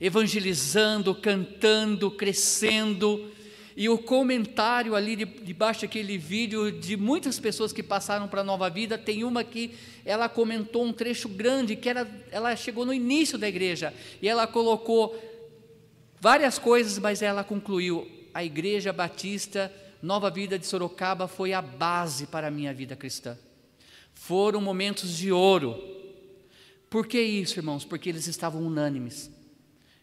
evangelizando, 0.00 1.14
cantando, 1.14 2.10
crescendo. 2.10 3.30
E 3.76 3.88
o 3.88 3.98
comentário 3.98 4.94
ali 4.94 5.16
de, 5.16 5.24
debaixo 5.24 5.82
daquele 5.82 6.18
vídeo 6.18 6.70
de 6.70 6.96
muitas 6.96 7.38
pessoas 7.38 7.72
que 7.72 7.82
passaram 7.82 8.28
para 8.28 8.40
a 8.40 8.44
nova 8.44 8.68
vida, 8.68 8.98
tem 8.98 9.24
uma 9.24 9.44
que 9.44 9.72
ela 10.04 10.28
comentou 10.28 10.84
um 10.84 10.92
trecho 10.92 11.28
grande 11.28 11.76
que 11.76 11.88
era, 11.88 12.08
ela 12.30 12.54
chegou 12.56 12.84
no 12.84 12.92
início 12.92 13.38
da 13.38 13.48
igreja 13.48 13.94
e 14.20 14.28
ela 14.28 14.46
colocou 14.46 15.29
várias 16.20 16.58
coisas, 16.58 16.98
mas 16.98 17.22
ela 17.22 17.42
concluiu: 17.42 18.08
a 18.32 18.44
Igreja 18.44 18.92
Batista 18.92 19.72
Nova 20.02 20.30
Vida 20.30 20.58
de 20.58 20.66
Sorocaba 20.66 21.26
foi 21.26 21.52
a 21.52 21.60
base 21.60 22.26
para 22.26 22.48
a 22.48 22.50
minha 22.50 22.72
vida 22.72 22.94
cristã. 22.94 23.36
Foram 24.14 24.60
momentos 24.60 25.16
de 25.16 25.32
ouro. 25.32 25.82
Por 26.88 27.06
que 27.06 27.20
isso, 27.20 27.58
irmãos? 27.58 27.84
Porque 27.84 28.08
eles 28.08 28.26
estavam 28.26 28.62
unânimes, 28.62 29.30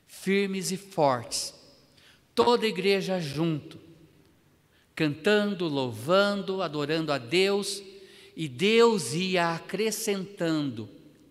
firmes 0.08 0.71
e 0.71 0.77
fortes. 0.77 1.53
Toda 2.34 2.65
a 2.65 2.69
igreja 2.69 3.19
junto, 3.19 3.80
cantando, 4.95 5.67
louvando, 5.67 6.62
adorando 6.62 7.12
a 7.12 7.17
Deus, 7.17 7.82
e 8.36 8.47
Deus 8.47 9.13
ia 9.13 9.56
acrescentando 9.56 10.88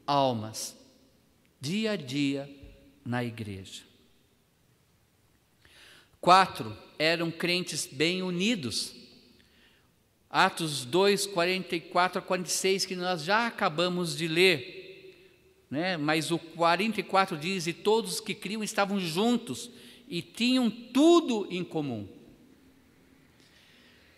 almas 0.07 0.77
dia 1.61 1.93
a 1.93 1.97
dia 1.97 2.49
na 3.05 3.25
igreja. 3.25 3.86
Quatro 6.27 6.77
eram 6.99 7.31
crentes 7.31 7.87
bem 7.87 8.21
unidos. 8.21 8.93
Atos 10.29 10.85
2, 10.85 11.25
44 11.25 12.19
a 12.19 12.21
46, 12.21 12.85
que 12.85 12.97
nós 12.97 13.23
já 13.23 13.47
acabamos 13.47 14.17
de 14.17 14.27
ler, 14.27 15.15
né? 15.71 15.97
mas 15.97 16.33
o 16.33 16.39
44 16.41 17.37
diz: 17.37 17.69
E 17.69 17.73
todos 17.73 18.19
que 18.19 18.35
criam 18.35 18.65
estavam 18.65 18.99
juntos 18.99 19.71
e 20.09 20.21
tinham 20.21 20.69
tudo 20.69 21.47
em 21.49 21.63
comum. 21.63 22.09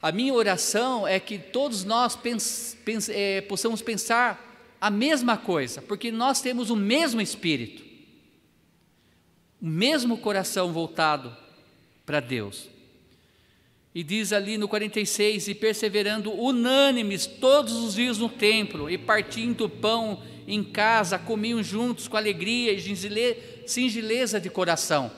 A 0.00 0.10
minha 0.10 0.32
oração 0.32 1.06
é 1.06 1.20
que 1.20 1.38
todos 1.38 1.84
nós 1.84 2.16
pens, 2.16 2.74
pens, 2.86 3.10
é, 3.10 3.42
possamos 3.42 3.82
pensar 3.82 4.74
a 4.80 4.88
mesma 4.88 5.36
coisa, 5.36 5.82
porque 5.82 6.10
nós 6.10 6.40
temos 6.40 6.70
o 6.70 6.76
mesmo 6.76 7.20
espírito, 7.20 7.84
o 9.60 9.66
mesmo 9.66 10.16
coração 10.16 10.72
voltado 10.72 11.47
para 12.08 12.20
Deus. 12.20 12.70
E 13.94 14.02
diz 14.02 14.32
ali 14.32 14.56
no 14.56 14.66
46: 14.66 15.48
E 15.48 15.54
perseverando 15.54 16.32
unânimes 16.32 17.26
todos 17.26 17.74
os 17.74 17.96
dias 17.96 18.16
no 18.16 18.30
templo, 18.30 18.88
e 18.88 18.96
partindo 18.96 19.66
o 19.66 19.68
pão 19.68 20.22
em 20.46 20.64
casa, 20.64 21.18
comiam 21.18 21.62
juntos 21.62 22.08
com 22.08 22.16
alegria 22.16 22.72
e 22.72 23.66
singeleza 23.66 24.40
de 24.40 24.48
coração. 24.48 25.12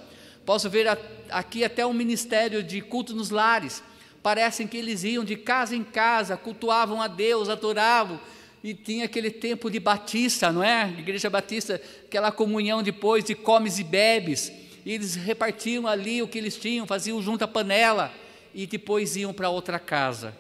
Posso 0.45 0.69
ver 0.69 0.89
aqui 1.31 1.63
até 1.63 1.87
um 1.87 1.93
ministério 1.93 2.61
de 2.61 2.81
culto 2.81 3.15
nos 3.15 3.31
lares. 3.31 3.81
Parecem 4.21 4.67
que 4.67 4.77
eles 4.77 5.05
iam 5.05 5.25
de 5.25 5.37
casa 5.37 5.77
em 5.77 5.85
casa, 5.85 6.37
cultuavam 6.37 7.01
a 7.01 7.07
Deus, 7.07 7.49
adoravam, 7.49 8.21
e 8.65 8.75
tinha 8.75 9.05
aquele 9.05 9.31
tempo 9.31 9.71
de 9.71 9.79
batista, 9.79 10.51
não 10.51 10.65
é? 10.65 10.93
Igreja 10.99 11.31
Batista, 11.31 11.81
aquela 12.05 12.33
comunhão 12.33 12.83
depois 12.83 13.23
de 13.23 13.37
comes 13.37 13.79
e 13.79 13.85
bebes 13.85 14.60
e 14.85 14.93
eles 14.93 15.15
repartiam 15.15 15.87
ali 15.87 16.23
o 16.23 16.29
que 16.29 16.39
eles 16.39 16.57
tinham, 16.57 16.87
faziam 16.87 17.21
junto 17.23 17.43
à 17.43 17.49
panela, 17.49 18.13
e 18.55 18.67
depois 18.67 19.17
iam 19.17 19.33
para 19.33 19.51
outra 19.51 19.79
casa. 19.79 20.37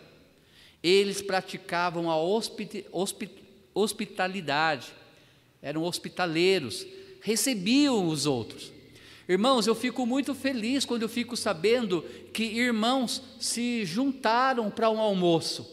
Eles 0.82 1.20
praticavam 1.22 2.10
a 2.10 2.16
hospit 2.16 2.86
hospit 2.90 3.30
hospitalidade, 3.72 4.88
eram 5.62 5.84
hospitaleiros, 5.84 6.86
recebiam 7.20 8.08
os 8.08 8.26
outros. 8.26 8.72
Irmãos, 9.28 9.66
eu 9.66 9.76
fico 9.76 10.04
muito 10.04 10.34
feliz 10.34 10.84
quando 10.84 11.02
eu 11.02 11.08
fico 11.08 11.36
sabendo 11.36 12.02
que 12.32 12.42
irmãos 12.42 13.22
se 13.38 13.84
juntaram 13.84 14.70
para 14.70 14.90
um 14.90 14.98
almoço, 14.98 15.70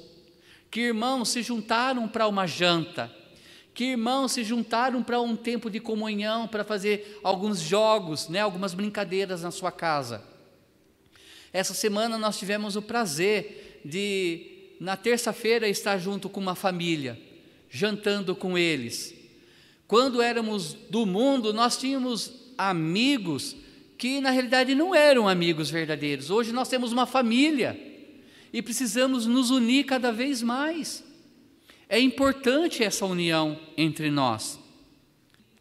que 0.69 0.81
irmãos 0.81 1.29
se 1.29 1.41
juntaram 1.41 2.07
para 2.07 2.27
uma 2.27 2.45
janta, 2.45 3.11
que 3.77 3.91
irmãos 3.91 4.31
se 4.31 4.43
juntaram 4.43 5.03
para 5.03 5.21
um 5.21 5.35
tempo 5.35 5.69
de 5.69 5.79
comunhão, 5.79 6.47
para 6.47 6.63
fazer 6.63 7.19
alguns 7.23 7.59
jogos, 7.59 8.27
né, 8.27 8.39
algumas 8.39 8.73
brincadeiras 8.73 9.43
na 9.43 9.51
sua 9.51 9.71
casa. 9.71 10.23
Essa 11.53 11.75
semana 11.75 12.17
nós 12.17 12.39
tivemos 12.39 12.75
o 12.75 12.81
prazer 12.81 13.79
de, 13.85 14.73
na 14.79 14.97
terça-feira, 14.97 15.69
estar 15.69 15.99
junto 15.99 16.27
com 16.27 16.39
uma 16.39 16.55
família, 16.55 17.21
jantando 17.69 18.35
com 18.35 18.57
eles. 18.57 19.13
Quando 19.87 20.23
éramos 20.23 20.73
do 20.89 21.05
mundo, 21.05 21.53
nós 21.53 21.77
tínhamos 21.77 22.33
amigos 22.57 23.55
que 23.95 24.19
na 24.19 24.31
realidade 24.31 24.73
não 24.73 24.95
eram 24.95 25.29
amigos 25.29 25.69
verdadeiros. 25.69 26.31
Hoje 26.31 26.51
nós 26.51 26.67
temos 26.67 26.91
uma 26.91 27.05
família 27.05 27.79
e 28.51 28.59
precisamos 28.59 29.27
nos 29.27 29.51
unir 29.51 29.83
cada 29.83 30.11
vez 30.11 30.41
mais. 30.41 31.03
É 31.89 31.99
importante 31.99 32.83
essa 32.83 33.05
união 33.05 33.57
entre 33.77 34.11
nós. 34.11 34.59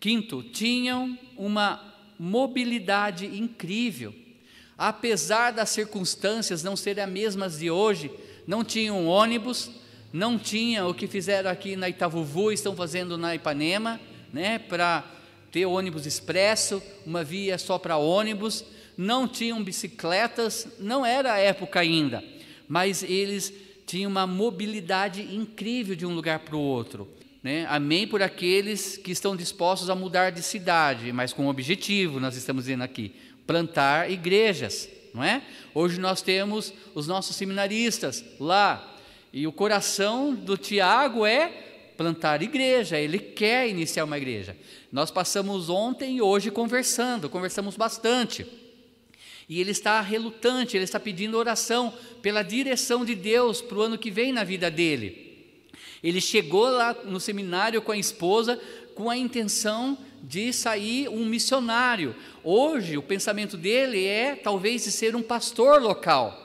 Quinto, 0.00 0.42
tinham 0.42 1.16
uma 1.36 1.80
mobilidade 2.18 3.26
incrível. 3.26 4.14
Apesar 4.76 5.52
das 5.52 5.70
circunstâncias 5.70 6.62
não 6.62 6.74
serem 6.74 7.04
as 7.04 7.10
mesmas 7.10 7.58
de 7.58 7.70
hoje, 7.70 8.10
não 8.46 8.64
tinham 8.64 9.06
ônibus, 9.06 9.70
não 10.12 10.38
tinha 10.38 10.86
o 10.86 10.94
que 10.94 11.06
fizeram 11.06 11.50
aqui 11.50 11.76
na 11.76 11.88
Itavuvu, 11.88 12.50
estão 12.50 12.74
fazendo 12.74 13.16
na 13.16 13.34
Ipanema, 13.34 14.00
né, 14.32 14.58
para 14.58 15.04
ter 15.52 15.64
ônibus 15.64 16.06
expresso, 16.06 16.82
uma 17.06 17.22
via 17.22 17.56
só 17.56 17.78
para 17.78 17.96
ônibus, 17.96 18.64
não 18.96 19.28
tinham 19.28 19.62
bicicletas, 19.62 20.66
não 20.78 21.06
era 21.06 21.34
a 21.34 21.38
época 21.38 21.80
ainda, 21.80 22.22
mas 22.68 23.02
eles 23.02 23.52
tinha 23.86 24.08
uma 24.08 24.26
mobilidade 24.26 25.22
incrível 25.22 25.94
de 25.94 26.04
um 26.04 26.14
lugar 26.14 26.40
para 26.40 26.56
o 26.56 26.60
outro. 26.60 27.08
Né? 27.42 27.64
Amém 27.68 28.08
por 28.08 28.20
aqueles 28.20 28.96
que 28.96 29.12
estão 29.12 29.36
dispostos 29.36 29.88
a 29.88 29.94
mudar 29.94 30.30
de 30.30 30.42
cidade, 30.42 31.12
mas 31.12 31.32
com 31.32 31.46
objetivo, 31.46 32.18
nós 32.18 32.36
estamos 32.36 32.64
dizendo 32.64 32.82
aqui, 32.82 33.14
plantar 33.46 34.10
igrejas, 34.10 34.88
não 35.14 35.22
é? 35.22 35.40
Hoje 35.72 36.00
nós 36.00 36.20
temos 36.20 36.74
os 36.92 37.06
nossos 37.06 37.36
seminaristas 37.36 38.24
lá, 38.40 38.94
e 39.32 39.46
o 39.46 39.52
coração 39.52 40.34
do 40.34 40.56
Tiago 40.56 41.24
é 41.24 41.48
plantar 41.96 42.42
igreja, 42.42 42.98
ele 42.98 43.20
quer 43.20 43.68
iniciar 43.68 44.04
uma 44.04 44.18
igreja. 44.18 44.56
Nós 44.90 45.10
passamos 45.12 45.70
ontem 45.70 46.16
e 46.16 46.22
hoje 46.22 46.50
conversando, 46.50 47.30
conversamos 47.30 47.76
bastante. 47.76 48.44
E 49.48 49.60
ele 49.60 49.70
está 49.70 50.00
relutante, 50.00 50.76
ele 50.76 50.84
está 50.84 50.98
pedindo 50.98 51.36
oração 51.36 51.92
pela 52.20 52.42
direção 52.42 53.04
de 53.04 53.14
Deus 53.14 53.60
para 53.60 53.78
o 53.78 53.82
ano 53.82 53.98
que 53.98 54.10
vem 54.10 54.32
na 54.32 54.42
vida 54.42 54.70
dele. 54.70 55.24
Ele 56.02 56.20
chegou 56.20 56.68
lá 56.68 56.94
no 57.04 57.20
seminário 57.20 57.80
com 57.80 57.92
a 57.92 57.96
esposa 57.96 58.60
com 58.96 59.10
a 59.10 59.16
intenção 59.16 59.98
de 60.22 60.52
sair 60.52 61.08
um 61.08 61.24
missionário. 61.26 62.16
Hoje, 62.42 62.96
o 62.96 63.02
pensamento 63.02 63.56
dele 63.56 64.04
é 64.04 64.34
talvez 64.34 64.84
de 64.84 64.90
ser 64.90 65.14
um 65.14 65.22
pastor 65.22 65.82
local. 65.82 66.42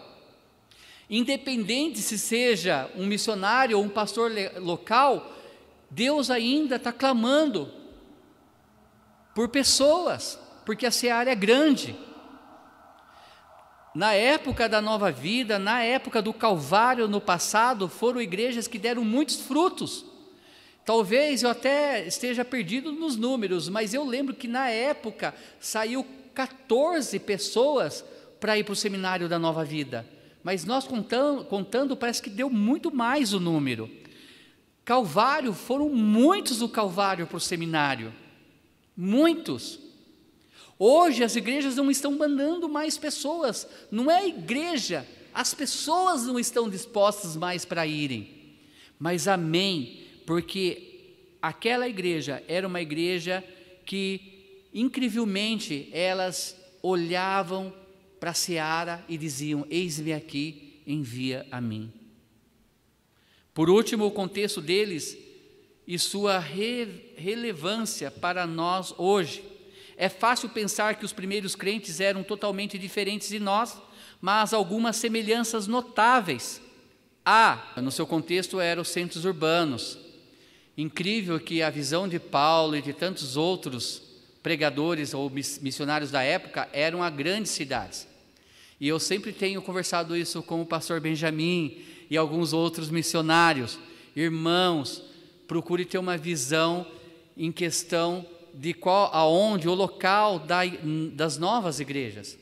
Independente 1.09 1.99
se 1.99 2.19
seja 2.19 2.89
um 2.95 3.05
missionário 3.05 3.77
ou 3.77 3.83
um 3.83 3.89
pastor 3.89 4.31
local, 4.57 5.33
Deus 5.89 6.29
ainda 6.29 6.75
está 6.75 6.91
clamando 6.91 7.71
por 9.33 9.47
pessoas, 9.47 10.37
porque 10.65 10.85
a 10.85 10.91
seara 10.91 11.31
é 11.31 11.35
grande. 11.35 11.95
Na 13.93 14.13
época 14.13 14.69
da 14.69 14.81
nova 14.81 15.11
vida, 15.11 15.59
na 15.59 15.83
época 15.83 16.21
do 16.21 16.33
Calvário 16.33 17.07
no 17.07 17.19
passado, 17.19 17.89
foram 17.89 18.21
igrejas 18.21 18.67
que 18.67 18.79
deram 18.79 19.03
muitos 19.03 19.41
frutos. 19.41 20.05
Talvez 20.85 21.43
eu 21.43 21.49
até 21.49 22.07
esteja 22.07 22.45
perdido 22.45 22.91
nos 22.91 23.17
números, 23.17 23.67
mas 23.67 23.93
eu 23.93 24.03
lembro 24.05 24.33
que 24.33 24.47
na 24.47 24.69
época 24.69 25.35
saiu 25.59 26.05
14 26.33 27.19
pessoas 27.19 28.03
para 28.39 28.57
ir 28.57 28.63
para 28.63 28.73
o 28.73 28.75
seminário 28.75 29.27
da 29.27 29.37
nova 29.37 29.63
vida. 29.63 30.07
Mas 30.41 30.65
nós 30.65 30.87
contando, 30.87 31.45
contando, 31.45 31.95
parece 31.95 32.21
que 32.21 32.29
deu 32.29 32.49
muito 32.49 32.93
mais 32.95 33.33
o 33.33 33.39
número. 33.39 33.91
Calvário, 34.83 35.53
foram 35.53 35.89
muitos 35.89 36.61
o 36.61 36.69
Calvário 36.69 37.27
para 37.27 37.37
o 37.37 37.41
seminário. 37.41 38.11
Muitos. 38.97 39.90
Hoje 40.83 41.23
as 41.23 41.35
igrejas 41.35 41.75
não 41.75 41.91
estão 41.91 42.17
mandando 42.17 42.67
mais 42.67 42.97
pessoas, 42.97 43.67
não 43.91 44.09
é 44.09 44.27
igreja, 44.27 45.05
as 45.31 45.53
pessoas 45.53 46.23
não 46.23 46.39
estão 46.39 46.67
dispostas 46.67 47.35
mais 47.35 47.63
para 47.63 47.85
irem. 47.85 48.57
Mas 48.97 49.27
amém, 49.27 50.07
porque 50.25 51.11
aquela 51.39 51.87
igreja 51.87 52.43
era 52.47 52.67
uma 52.67 52.81
igreja 52.81 53.43
que, 53.85 54.65
incrivelmente, 54.73 55.87
elas 55.91 56.59
olhavam 56.81 57.71
para 58.19 58.31
a 58.31 58.33
seara 58.33 59.05
e 59.07 59.19
diziam: 59.19 59.67
Eis-me 59.69 60.13
aqui, 60.13 60.81
envia 60.87 61.45
a 61.51 61.61
mim. 61.61 61.93
Por 63.53 63.69
último, 63.69 64.07
o 64.07 64.11
contexto 64.11 64.59
deles 64.59 65.15
e 65.85 65.99
sua 65.99 66.39
re 66.39 67.13
relevância 67.17 68.09
para 68.09 68.47
nós 68.47 68.95
hoje. 68.97 69.50
É 70.01 70.09
fácil 70.09 70.49
pensar 70.49 70.95
que 70.95 71.05
os 71.05 71.13
primeiros 71.13 71.55
crentes 71.55 71.99
eram 71.99 72.23
totalmente 72.23 72.75
diferentes 72.75 73.29
de 73.29 73.39
nós, 73.39 73.77
mas 74.19 74.51
algumas 74.51 74.95
semelhanças 74.95 75.67
notáveis. 75.67 76.59
Há, 77.23 77.73
no 77.77 77.91
seu 77.91 78.07
contexto, 78.07 78.59
eram 78.59 78.81
os 78.81 78.87
centros 78.87 79.25
urbanos. 79.25 79.99
Incrível 80.75 81.39
que 81.39 81.61
a 81.61 81.69
visão 81.69 82.07
de 82.07 82.17
Paulo 82.17 82.75
e 82.75 82.81
de 82.81 82.93
tantos 82.93 83.37
outros 83.37 84.01
pregadores 84.41 85.13
ou 85.13 85.29
missionários 85.29 86.09
da 86.09 86.23
época 86.23 86.67
eram 86.73 87.03
a 87.03 87.09
grandes 87.11 87.51
cidades. 87.51 88.07
E 88.79 88.87
eu 88.87 88.99
sempre 88.99 89.31
tenho 89.31 89.61
conversado 89.61 90.17
isso 90.17 90.41
com 90.41 90.63
o 90.63 90.65
pastor 90.65 90.99
Benjamin 90.99 91.79
e 92.09 92.17
alguns 92.17 92.53
outros 92.53 92.89
missionários. 92.89 93.77
Irmãos, 94.15 95.03
procure 95.47 95.85
ter 95.85 95.99
uma 95.99 96.17
visão 96.17 96.87
em 97.37 97.51
questão 97.51 98.25
de 98.53 98.73
qual, 98.73 99.09
aonde, 99.13 99.67
o 99.67 99.73
local 99.73 100.39
da, 100.39 100.61
das 101.13 101.37
novas 101.37 101.79
igrejas. 101.79 102.37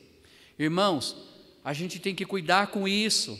Irmãos, 0.58 1.16
a 1.64 1.72
gente 1.72 1.98
tem 1.98 2.14
que 2.14 2.24
cuidar 2.24 2.68
com 2.68 2.86
isso. 2.86 3.38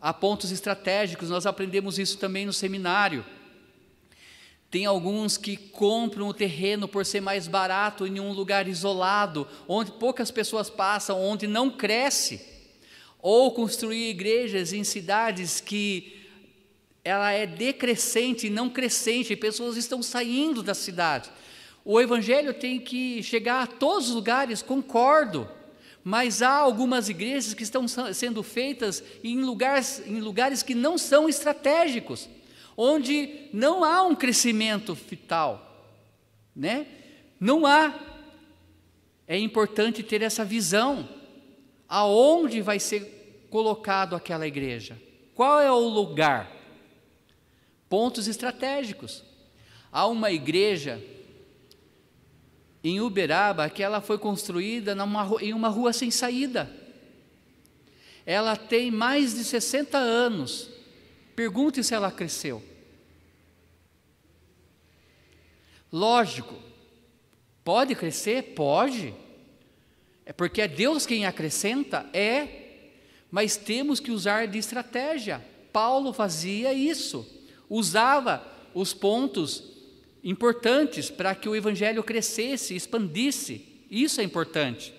Há 0.00 0.12
pontos 0.12 0.50
estratégicos, 0.50 1.30
nós 1.30 1.46
aprendemos 1.46 1.98
isso 1.98 2.18
também 2.18 2.46
no 2.46 2.52
seminário. 2.52 3.24
Tem 4.70 4.86
alguns 4.86 5.36
que 5.36 5.56
compram 5.56 6.28
o 6.28 6.34
terreno 6.34 6.88
por 6.88 7.04
ser 7.04 7.20
mais 7.20 7.46
barato 7.46 8.06
em 8.06 8.18
um 8.18 8.32
lugar 8.32 8.66
isolado, 8.66 9.46
onde 9.68 9.92
poucas 9.92 10.30
pessoas 10.30 10.70
passam, 10.70 11.20
onde 11.20 11.46
não 11.46 11.70
cresce. 11.70 12.40
Ou 13.20 13.52
construir 13.52 14.08
igrejas 14.08 14.72
em 14.72 14.82
cidades 14.82 15.60
que 15.60 16.22
ela 17.04 17.32
é 17.32 17.46
decrescente 17.46 18.48
não 18.48 18.70
crescente, 18.70 19.32
e 19.32 19.36
pessoas 19.36 19.76
estão 19.76 20.02
saindo 20.02 20.62
da 20.62 20.74
cidade. 20.74 21.30
O 21.84 22.00
evangelho 22.00 22.54
tem 22.54 22.78
que 22.78 23.22
chegar 23.22 23.62
a 23.62 23.66
todos 23.66 24.08
os 24.08 24.14
lugares, 24.14 24.62
concordo. 24.62 25.48
Mas 26.04 26.42
há 26.42 26.50
algumas 26.50 27.08
igrejas 27.08 27.54
que 27.54 27.62
estão 27.62 27.86
sendo 27.86 28.42
feitas 28.42 29.02
em 29.22 29.40
lugares, 29.40 30.02
em 30.06 30.20
lugares 30.20 30.62
que 30.62 30.74
não 30.74 30.98
são 30.98 31.28
estratégicos, 31.28 32.28
onde 32.76 33.48
não 33.52 33.84
há 33.84 34.02
um 34.02 34.14
crescimento 34.14 34.94
vital, 34.94 35.94
né? 36.54 36.86
Não 37.38 37.66
há. 37.66 37.94
É 39.26 39.38
importante 39.38 40.02
ter 40.02 40.22
essa 40.22 40.44
visão. 40.44 41.08
Aonde 41.88 42.60
vai 42.62 42.78
ser 42.78 43.46
colocado 43.50 44.16
aquela 44.16 44.46
igreja? 44.46 45.00
Qual 45.34 45.60
é 45.60 45.70
o 45.70 45.78
lugar? 45.78 46.50
Pontos 47.88 48.26
estratégicos. 48.26 49.22
Há 49.90 50.06
uma 50.06 50.32
igreja 50.32 51.02
em 52.82 53.00
Uberaba 53.00 53.70
que 53.70 53.82
ela 53.82 54.00
foi 54.00 54.18
construída 54.18 54.94
numa, 54.94 55.28
em 55.40 55.52
uma 55.52 55.68
rua 55.68 55.92
sem 55.92 56.10
saída. 56.10 56.70
Ela 58.26 58.56
tem 58.56 58.90
mais 58.90 59.34
de 59.34 59.44
60 59.44 59.98
anos. 59.98 60.68
Pergunte 61.34 61.82
se 61.82 61.94
ela 61.94 62.10
cresceu. 62.10 62.62
Lógico, 65.92 66.54
pode 67.62 67.94
crescer? 67.94 68.54
Pode. 68.54 69.14
É 70.24 70.32
porque 70.32 70.62
é 70.62 70.68
Deus 70.68 71.04
quem 71.04 71.26
acrescenta? 71.26 72.08
É. 72.12 72.60
mas 73.30 73.56
temos 73.56 73.98
que 73.98 74.10
usar 74.10 74.46
de 74.46 74.58
estratégia. 74.58 75.44
Paulo 75.72 76.12
fazia 76.12 76.72
isso, 76.74 77.26
usava 77.68 78.46
os 78.74 78.92
pontos 78.92 79.71
importantes 80.22 81.10
para 81.10 81.34
que 81.34 81.48
o 81.48 81.56
evangelho 81.56 82.02
crescesse, 82.02 82.74
expandisse. 82.74 83.66
Isso 83.90 84.20
é 84.20 84.24
importante. 84.24 84.94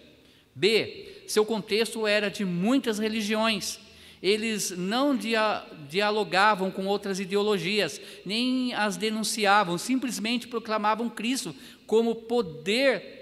B. 0.54 1.24
Seu 1.28 1.46
contexto 1.46 2.06
era 2.06 2.30
de 2.30 2.44
muitas 2.44 3.00
religiões. 3.00 3.80
Eles 4.22 4.72
não 4.72 5.16
dia, 5.16 5.66
dialogavam 5.90 6.72
com 6.72 6.86
outras 6.86 7.20
ideologias, 7.20 8.00
nem 8.26 8.74
as 8.74 8.96
denunciavam, 8.96 9.78
simplesmente 9.78 10.48
proclamavam 10.48 11.10
Cristo 11.10 11.54
como 11.86 12.16
poder 12.16 13.14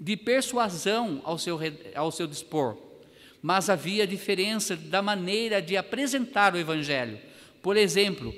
de 0.00 0.16
persuasão 0.16 1.20
ao 1.22 1.38
seu, 1.38 1.60
ao 1.94 2.10
seu 2.10 2.26
dispor. 2.26 2.76
Mas 3.40 3.70
havia 3.70 4.06
diferença 4.06 4.74
da 4.74 5.00
maneira 5.00 5.62
de 5.62 5.76
apresentar 5.76 6.54
o 6.54 6.58
Evangelho. 6.58 7.18
Por 7.62 7.76
exemplo, 7.76 8.34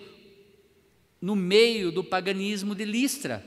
no 1.25 1.35
meio 1.35 1.91
do 1.91 2.05
paganismo 2.05 2.75
de 2.75 2.85
Listra. 2.85 3.43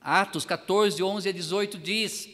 Atos 0.00 0.46
14, 0.46 1.02
11 1.02 1.28
a 1.28 1.32
18 1.32 1.76
diz: 1.76 2.26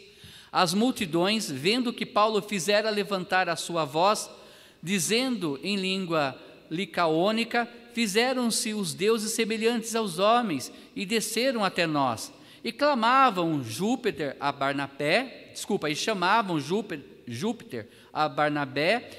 As 0.53 0.73
multidões, 0.73 1.51
vendo 1.51 1.93
que 1.93 2.07
Paulo 2.07 2.41
fizera 2.41 2.89
levantar 2.89 3.49
a 3.49 3.57
sua 3.57 3.85
voz, 3.85 4.31
dizendo 4.81 5.59
em 5.65 5.75
língua 5.75 6.41
licaônica, 6.71 7.69
fizeram-se 7.93 8.73
os 8.73 8.95
deuses 8.95 9.33
semelhantes 9.33 9.97
aos 9.97 10.21
homens 10.21 10.73
e 10.95 11.05
desceram 11.05 11.65
até 11.65 11.85
nós. 11.85 12.33
E 12.63 12.71
clamavam 12.71 13.65
Júpiter 13.65 14.37
a 14.39 14.53
Barnabé, 14.53 15.51
desculpa, 15.53 15.91
e 15.91 15.97
chamavam 15.97 16.61
Júpiter, 16.61 17.05
Júpiter 17.27 17.89
a 18.13 18.29
Barnabé 18.29 19.11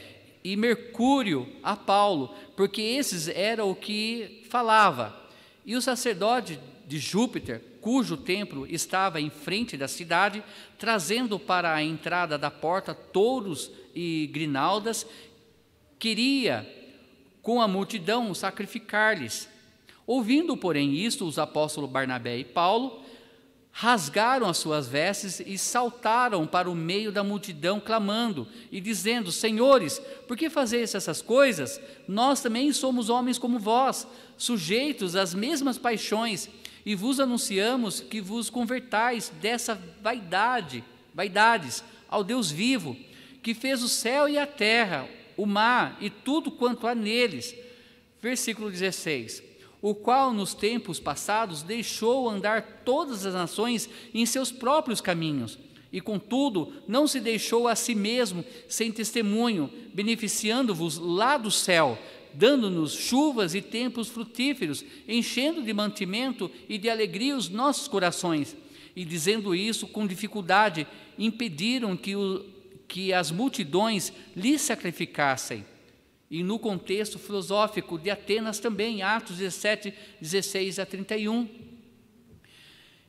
e 0.41 0.55
Mercúrio 0.55 1.49
a 1.61 1.75
Paulo, 1.75 2.33
porque 2.55 2.81
esses 2.81 3.27
era 3.27 3.65
o 3.65 3.75
que 3.75 4.45
falava. 4.49 5.21
E 5.65 5.75
o 5.75 5.81
sacerdote 5.81 6.59
de 6.85 6.99
Júpiter, 6.99 7.61
cujo 7.79 8.17
templo 8.17 8.67
estava 8.67 9.19
em 9.19 9.29
frente 9.29 9.77
da 9.77 9.87
cidade, 9.87 10.43
trazendo 10.77 11.39
para 11.39 11.73
a 11.73 11.83
entrada 11.83 12.37
da 12.37 12.51
porta 12.51 12.93
touros 12.93 13.71
e 13.95 14.29
grinaldas, 14.33 15.05
queria 15.97 16.67
com 17.41 17.61
a 17.61 17.67
multidão 17.67 18.33
sacrificar-lhes. 18.33 19.49
Ouvindo, 20.05 20.57
porém, 20.57 20.95
isto, 20.95 21.25
os 21.25 21.39
apóstolos 21.39 21.89
Barnabé 21.89 22.37
e 22.37 22.43
Paulo 22.43 23.03
rasgaram 23.75 24.47
as 24.47 24.57
suas 24.57 24.87
vestes 24.87 25.39
e 25.39 25.57
saltaram 25.57 26.45
para 26.45 26.69
o 26.69 26.75
meio 26.75 27.11
da 27.11 27.23
multidão, 27.23 27.79
clamando 27.79 28.47
e 28.71 28.79
dizendo: 28.79 29.31
Senhores, 29.31 29.99
por 30.27 30.37
que 30.37 30.47
fazeis 30.47 30.93
essas 30.93 31.23
coisas? 31.23 31.81
Nós 32.07 32.39
também 32.39 32.71
somos 32.71 33.09
homens 33.09 33.39
como 33.39 33.57
vós, 33.57 34.07
sujeitos 34.37 35.15
às 35.15 35.33
mesmas 35.33 35.79
paixões, 35.79 36.47
e 36.85 36.93
vos 36.93 37.19
anunciamos 37.19 37.99
que 37.99 38.21
vos 38.21 38.47
convertais 38.47 39.33
dessa 39.41 39.81
vaidade, 40.01 40.83
vaidades, 41.11 41.83
ao 42.07 42.23
Deus 42.23 42.51
vivo, 42.51 42.95
que 43.41 43.55
fez 43.55 43.81
o 43.81 43.89
céu 43.89 44.29
e 44.29 44.37
a 44.37 44.45
terra, 44.45 45.09
o 45.35 45.47
mar 45.47 45.97
e 45.99 46.11
tudo 46.11 46.51
quanto 46.51 46.85
há 46.85 46.93
neles. 46.93 47.55
Versículo 48.21 48.69
16 48.69 49.52
o 49.83 49.93
qual 49.93 50.31
nos 50.31 50.53
tempos 50.53 50.97
passados 50.97 51.61
deixou 51.61 52.29
andar 52.29 52.83
todas 52.85 53.25
as 53.25 53.33
nações 53.33 53.89
em 54.13 54.25
seus 54.25 54.49
próprios 54.49 55.01
caminhos, 55.01 55.59
e 55.91 55.99
contudo 55.99 56.71
não 56.87 57.05
se 57.05 57.19
deixou 57.19 57.67
a 57.67 57.75
si 57.75 57.93
mesmo 57.93 58.45
sem 58.69 58.93
testemunho, 58.93 59.69
beneficiando-vos 59.93 60.97
lá 60.97 61.37
do 61.37 61.51
céu, 61.51 61.99
dando-nos 62.33 62.93
chuvas 62.93 63.53
e 63.53 63.61
tempos 63.61 64.07
frutíferos, 64.07 64.85
enchendo 65.05 65.61
de 65.61 65.73
mantimento 65.73 66.49
e 66.69 66.77
de 66.77 66.89
alegria 66.89 67.35
os 67.35 67.49
nossos 67.49 67.85
corações. 67.85 68.55
E 68.95 69.03
dizendo 69.03 69.53
isso 69.53 69.85
com 69.85 70.07
dificuldade, 70.07 70.87
impediram 71.19 71.97
que, 71.97 72.15
o, 72.15 72.45
que 72.87 73.11
as 73.11 73.31
multidões 73.31 74.13
lhe 74.33 74.57
sacrificassem 74.57 75.65
e 76.33 76.41
no 76.41 76.57
contexto 76.57 77.19
filosófico 77.19 77.95
de 77.95 78.09
Atenas 78.09 78.57
também, 78.57 79.03
Atos 79.03 79.37
17, 79.37 79.93
16 80.19 80.79
a 80.79 80.85
31. 80.85 81.47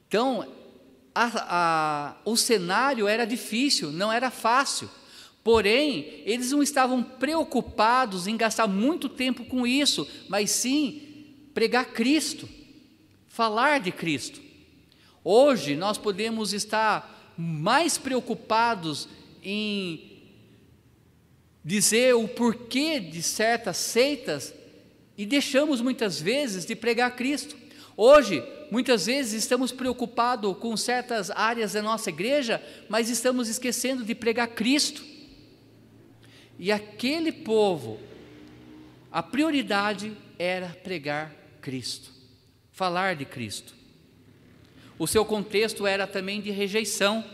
Então, 0.07 0.47
a, 1.15 1.31
a, 2.13 2.17
o 2.27 2.37
cenário 2.37 3.09
era 3.09 3.25
difícil, 3.25 3.91
não 3.91 4.13
era 4.13 4.31
fácil. 4.31 4.91
Porém, 5.43 6.23
eles 6.27 6.51
não 6.51 6.63
estavam 6.63 7.03
preocupados 7.03 8.27
em 8.27 8.37
gastar 8.37 8.67
muito 8.67 9.09
tempo 9.09 9.47
com 9.47 9.67
isso, 9.67 10.07
mas 10.29 10.51
sim 10.51 11.25
pregar 11.55 11.95
Cristo, 11.95 12.47
falar 13.27 13.81
de 13.81 13.91
Cristo. 13.91 14.39
Hoje 15.25 15.75
nós 15.75 15.97
podemos 15.97 16.53
estar 16.53 17.33
mais 17.39 17.97
preocupados 17.97 19.09
em 19.43 20.14
dizer 21.65 22.15
o 22.15 22.29
porquê 22.29 23.01
de 23.01 23.23
certas 23.23 23.79
seitas 23.79 24.53
e 25.17 25.25
deixamos 25.25 25.81
muitas 25.81 26.21
vezes 26.21 26.67
de 26.67 26.77
pregar 26.77 27.17
Cristo. 27.17 27.57
Hoje, 27.97 28.43
muitas 28.71 29.07
vezes 29.07 29.33
estamos 29.33 29.73
preocupados 29.73 30.57
com 30.59 30.77
certas 30.77 31.31
áreas 31.31 31.73
da 31.73 31.81
nossa 31.81 32.11
igreja, 32.11 32.63
mas 32.89 33.09
estamos 33.09 33.49
esquecendo 33.49 34.05
de 34.05 34.15
pregar 34.15 34.49
Cristo. 34.49 35.03
E 36.59 36.71
aquele 36.71 37.33
povo, 37.33 37.99
a 39.11 39.23
prioridade 39.23 40.13
era 40.39 40.69
pregar 40.69 41.35
Cristo, 41.61 42.11
falar 42.73 43.17
de 43.17 43.25
Cristo. 43.25 43.75
O 44.99 45.07
seu 45.07 45.25
contexto 45.25 45.87
era 45.87 46.07
também 46.07 46.41
de 46.41 46.51
rejeição 46.51 47.25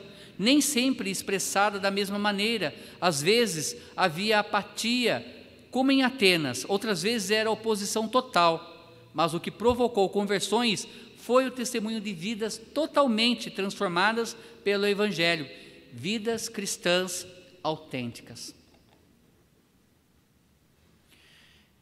nem 0.41 0.63
sempre 0.63 1.11
expressada 1.11 1.79
da 1.79 1.91
mesma 1.91 2.19
maneira. 2.19 2.75
Às 2.99 3.21
vezes 3.21 3.77
havia 3.95 4.39
apatia, 4.39 5.23
como 5.71 5.93
em 5.93 6.03
Atenas, 6.03 6.65
outras 6.67 7.03
vezes 7.03 7.31
era 7.31 7.51
oposição 7.51 8.09
total. 8.09 8.91
Mas 9.13 9.35
o 9.35 9.41
que 9.41 9.51
provocou 9.51 10.09
conversões 10.09 10.89
foi 11.19 11.47
o 11.47 11.51
testemunho 11.51 12.01
de 12.01 12.15
vidas 12.15 12.57
totalmente 12.57 13.51
transformadas 13.51 14.35
pelo 14.65 14.87
Evangelho, 14.87 15.47
vidas 15.93 16.49
cristãs 16.49 17.27
autênticas. 17.63 18.55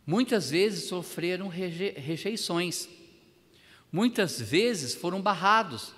Muitas 0.05 0.51
vezes 0.51 0.89
sofreram 0.89 1.47
rejeições, 1.47 2.89
muitas 3.93 4.41
vezes 4.41 4.97
foram 4.97 5.23
barrados, 5.23 5.93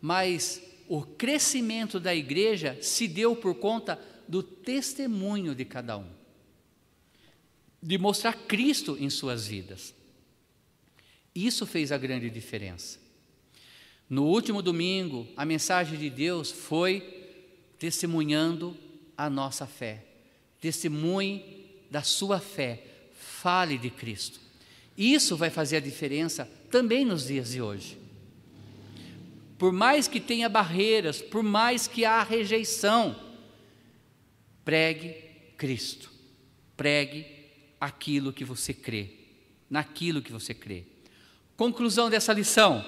mas 0.00 0.62
o 0.88 1.02
crescimento 1.02 2.00
da 2.00 2.14
igreja 2.14 2.78
se 2.80 3.06
deu 3.06 3.36
por 3.36 3.54
conta 3.56 4.00
do 4.26 4.42
testemunho 4.42 5.54
de 5.54 5.64
cada 5.64 5.98
um, 5.98 6.06
de 7.82 7.98
mostrar 7.98 8.32
Cristo 8.32 8.96
em 8.98 9.10
suas 9.10 9.46
vidas. 9.46 9.94
Isso 11.34 11.66
fez 11.66 11.92
a 11.92 11.98
grande 11.98 12.30
diferença. 12.30 12.98
No 14.08 14.24
último 14.24 14.62
domingo, 14.62 15.28
a 15.36 15.44
mensagem 15.44 15.98
de 15.98 16.08
Deus 16.08 16.50
foi 16.50 17.00
testemunhando 17.78 18.76
a 19.16 19.28
nossa 19.28 19.66
fé. 19.66 20.04
Testemunhe 20.60 21.66
da 21.90 22.02
sua 22.02 22.40
fé, 22.40 22.82
fale 23.12 23.76
de 23.76 23.90
Cristo. 23.90 24.40
Isso 24.96 25.36
vai 25.36 25.50
fazer 25.50 25.76
a 25.76 25.80
diferença 25.80 26.50
também 26.70 27.04
nos 27.04 27.26
dias 27.26 27.50
de 27.50 27.62
hoje. 27.62 28.07
Por 29.58 29.72
mais 29.72 30.06
que 30.06 30.20
tenha 30.20 30.48
barreiras, 30.48 31.20
por 31.20 31.42
mais 31.42 31.88
que 31.88 32.04
há 32.04 32.22
rejeição, 32.22 33.16
pregue 34.64 35.14
Cristo. 35.56 36.10
Pregue 36.76 37.26
aquilo 37.80 38.32
que 38.32 38.44
você 38.44 38.72
crê, 38.72 39.10
naquilo 39.68 40.22
que 40.22 40.30
você 40.30 40.54
crê. 40.54 40.84
Conclusão 41.56 42.08
dessa 42.08 42.32
lição: 42.32 42.84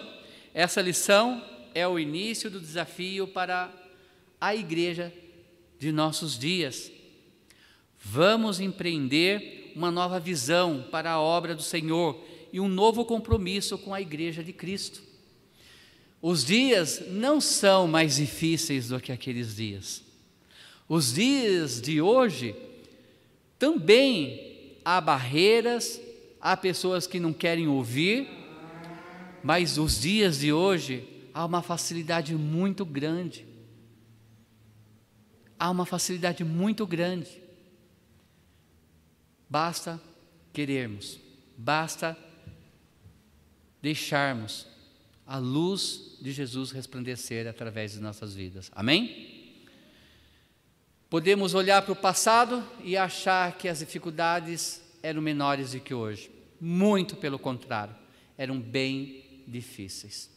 essa 0.55 0.80
lição 0.80 1.44
é 1.74 1.86
o 1.88 1.99
início 1.99 2.49
do 2.49 2.61
desafio 2.61 3.26
para 3.26 3.72
a 4.40 4.55
igreja 4.55 5.12
de 5.76 5.90
nossos 5.90 6.38
dias. 6.38 6.92
Vamos 7.99 8.61
empreender 8.61 9.72
uma 9.74 9.90
nova 9.90 10.20
visão 10.20 10.86
para 10.90 11.12
a 11.12 11.20
obra 11.20 11.55
do 11.55 11.62
Senhor 11.62 12.24
e 12.53 12.61
um 12.61 12.68
novo 12.68 13.05
compromisso 13.05 13.76
com 13.76 13.92
a 13.92 14.01
igreja 14.01 14.42
de 14.42 14.53
Cristo. 14.53 15.09
Os 16.22 16.44
dias 16.44 17.02
não 17.08 17.40
são 17.40 17.88
mais 17.88 18.16
difíceis 18.16 18.88
do 18.88 19.00
que 19.00 19.10
aqueles 19.10 19.56
dias. 19.56 20.02
Os 20.88 21.14
dias 21.14 21.80
de 21.80 22.00
hoje 22.00 22.54
também 23.58 24.76
há 24.84 25.00
barreiras, 25.00 26.00
há 26.40 26.56
pessoas 26.56 27.06
que 27.06 27.18
não 27.18 27.32
querem 27.32 27.68
ouvir, 27.68 28.28
mas 29.42 29.78
os 29.78 30.00
dias 30.00 30.40
de 30.40 30.52
hoje 30.52 31.08
há 31.32 31.44
uma 31.44 31.62
facilidade 31.62 32.34
muito 32.34 32.84
grande. 32.84 33.46
Há 35.58 35.70
uma 35.70 35.86
facilidade 35.86 36.44
muito 36.44 36.86
grande. 36.86 37.40
Basta 39.48 40.00
querermos, 40.52 41.18
basta 41.56 42.16
deixarmos 43.80 44.69
a 45.31 45.39
luz 45.39 46.16
de 46.20 46.33
Jesus 46.33 46.72
resplandecer 46.72 47.47
através 47.47 47.93
de 47.93 48.01
nossas 48.01 48.35
vidas. 48.35 48.68
Amém? 48.74 49.55
Podemos 51.09 51.55
olhar 51.55 51.83
para 51.83 51.93
o 51.93 51.97
passado 51.97 52.64
e 52.83 52.97
achar 52.97 53.57
que 53.57 53.68
as 53.68 53.78
dificuldades 53.78 54.83
eram 55.01 55.22
menores 55.22 55.70
do 55.70 55.78
que 55.78 55.95
hoje. 55.95 56.28
Muito 56.61 57.14
pelo 57.14 57.39
contrário, 57.39 57.95
eram 58.37 58.61
bem 58.61 59.45
difíceis. 59.47 60.28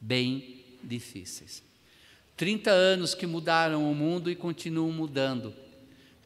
Bem 0.00 0.64
difíceis. 0.82 1.62
30 2.36 2.72
anos 2.72 3.14
que 3.14 3.28
mudaram 3.28 3.88
o 3.88 3.94
mundo 3.94 4.28
e 4.28 4.34
continuam 4.34 4.90
mudando. 4.90 5.54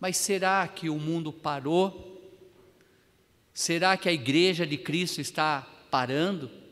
Mas 0.00 0.16
será 0.16 0.66
que 0.66 0.88
o 0.88 0.98
mundo 0.98 1.30
parou? 1.30 2.22
Será 3.52 3.98
que 3.98 4.08
a 4.08 4.12
igreja 4.14 4.66
de 4.66 4.78
Cristo 4.78 5.20
está 5.20 5.60
parando? 5.90 6.63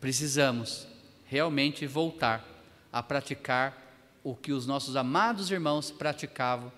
Precisamos 0.00 0.86
realmente 1.26 1.86
voltar 1.86 2.44
a 2.92 3.02
praticar 3.02 3.86
o 4.22 4.34
que 4.34 4.52
os 4.52 4.66
nossos 4.66 4.96
amados 4.96 5.50
irmãos 5.50 5.90
praticavam 5.90 6.72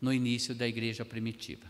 no 0.00 0.12
início 0.12 0.54
da 0.54 0.66
igreja 0.66 1.04
primitiva. 1.04 1.69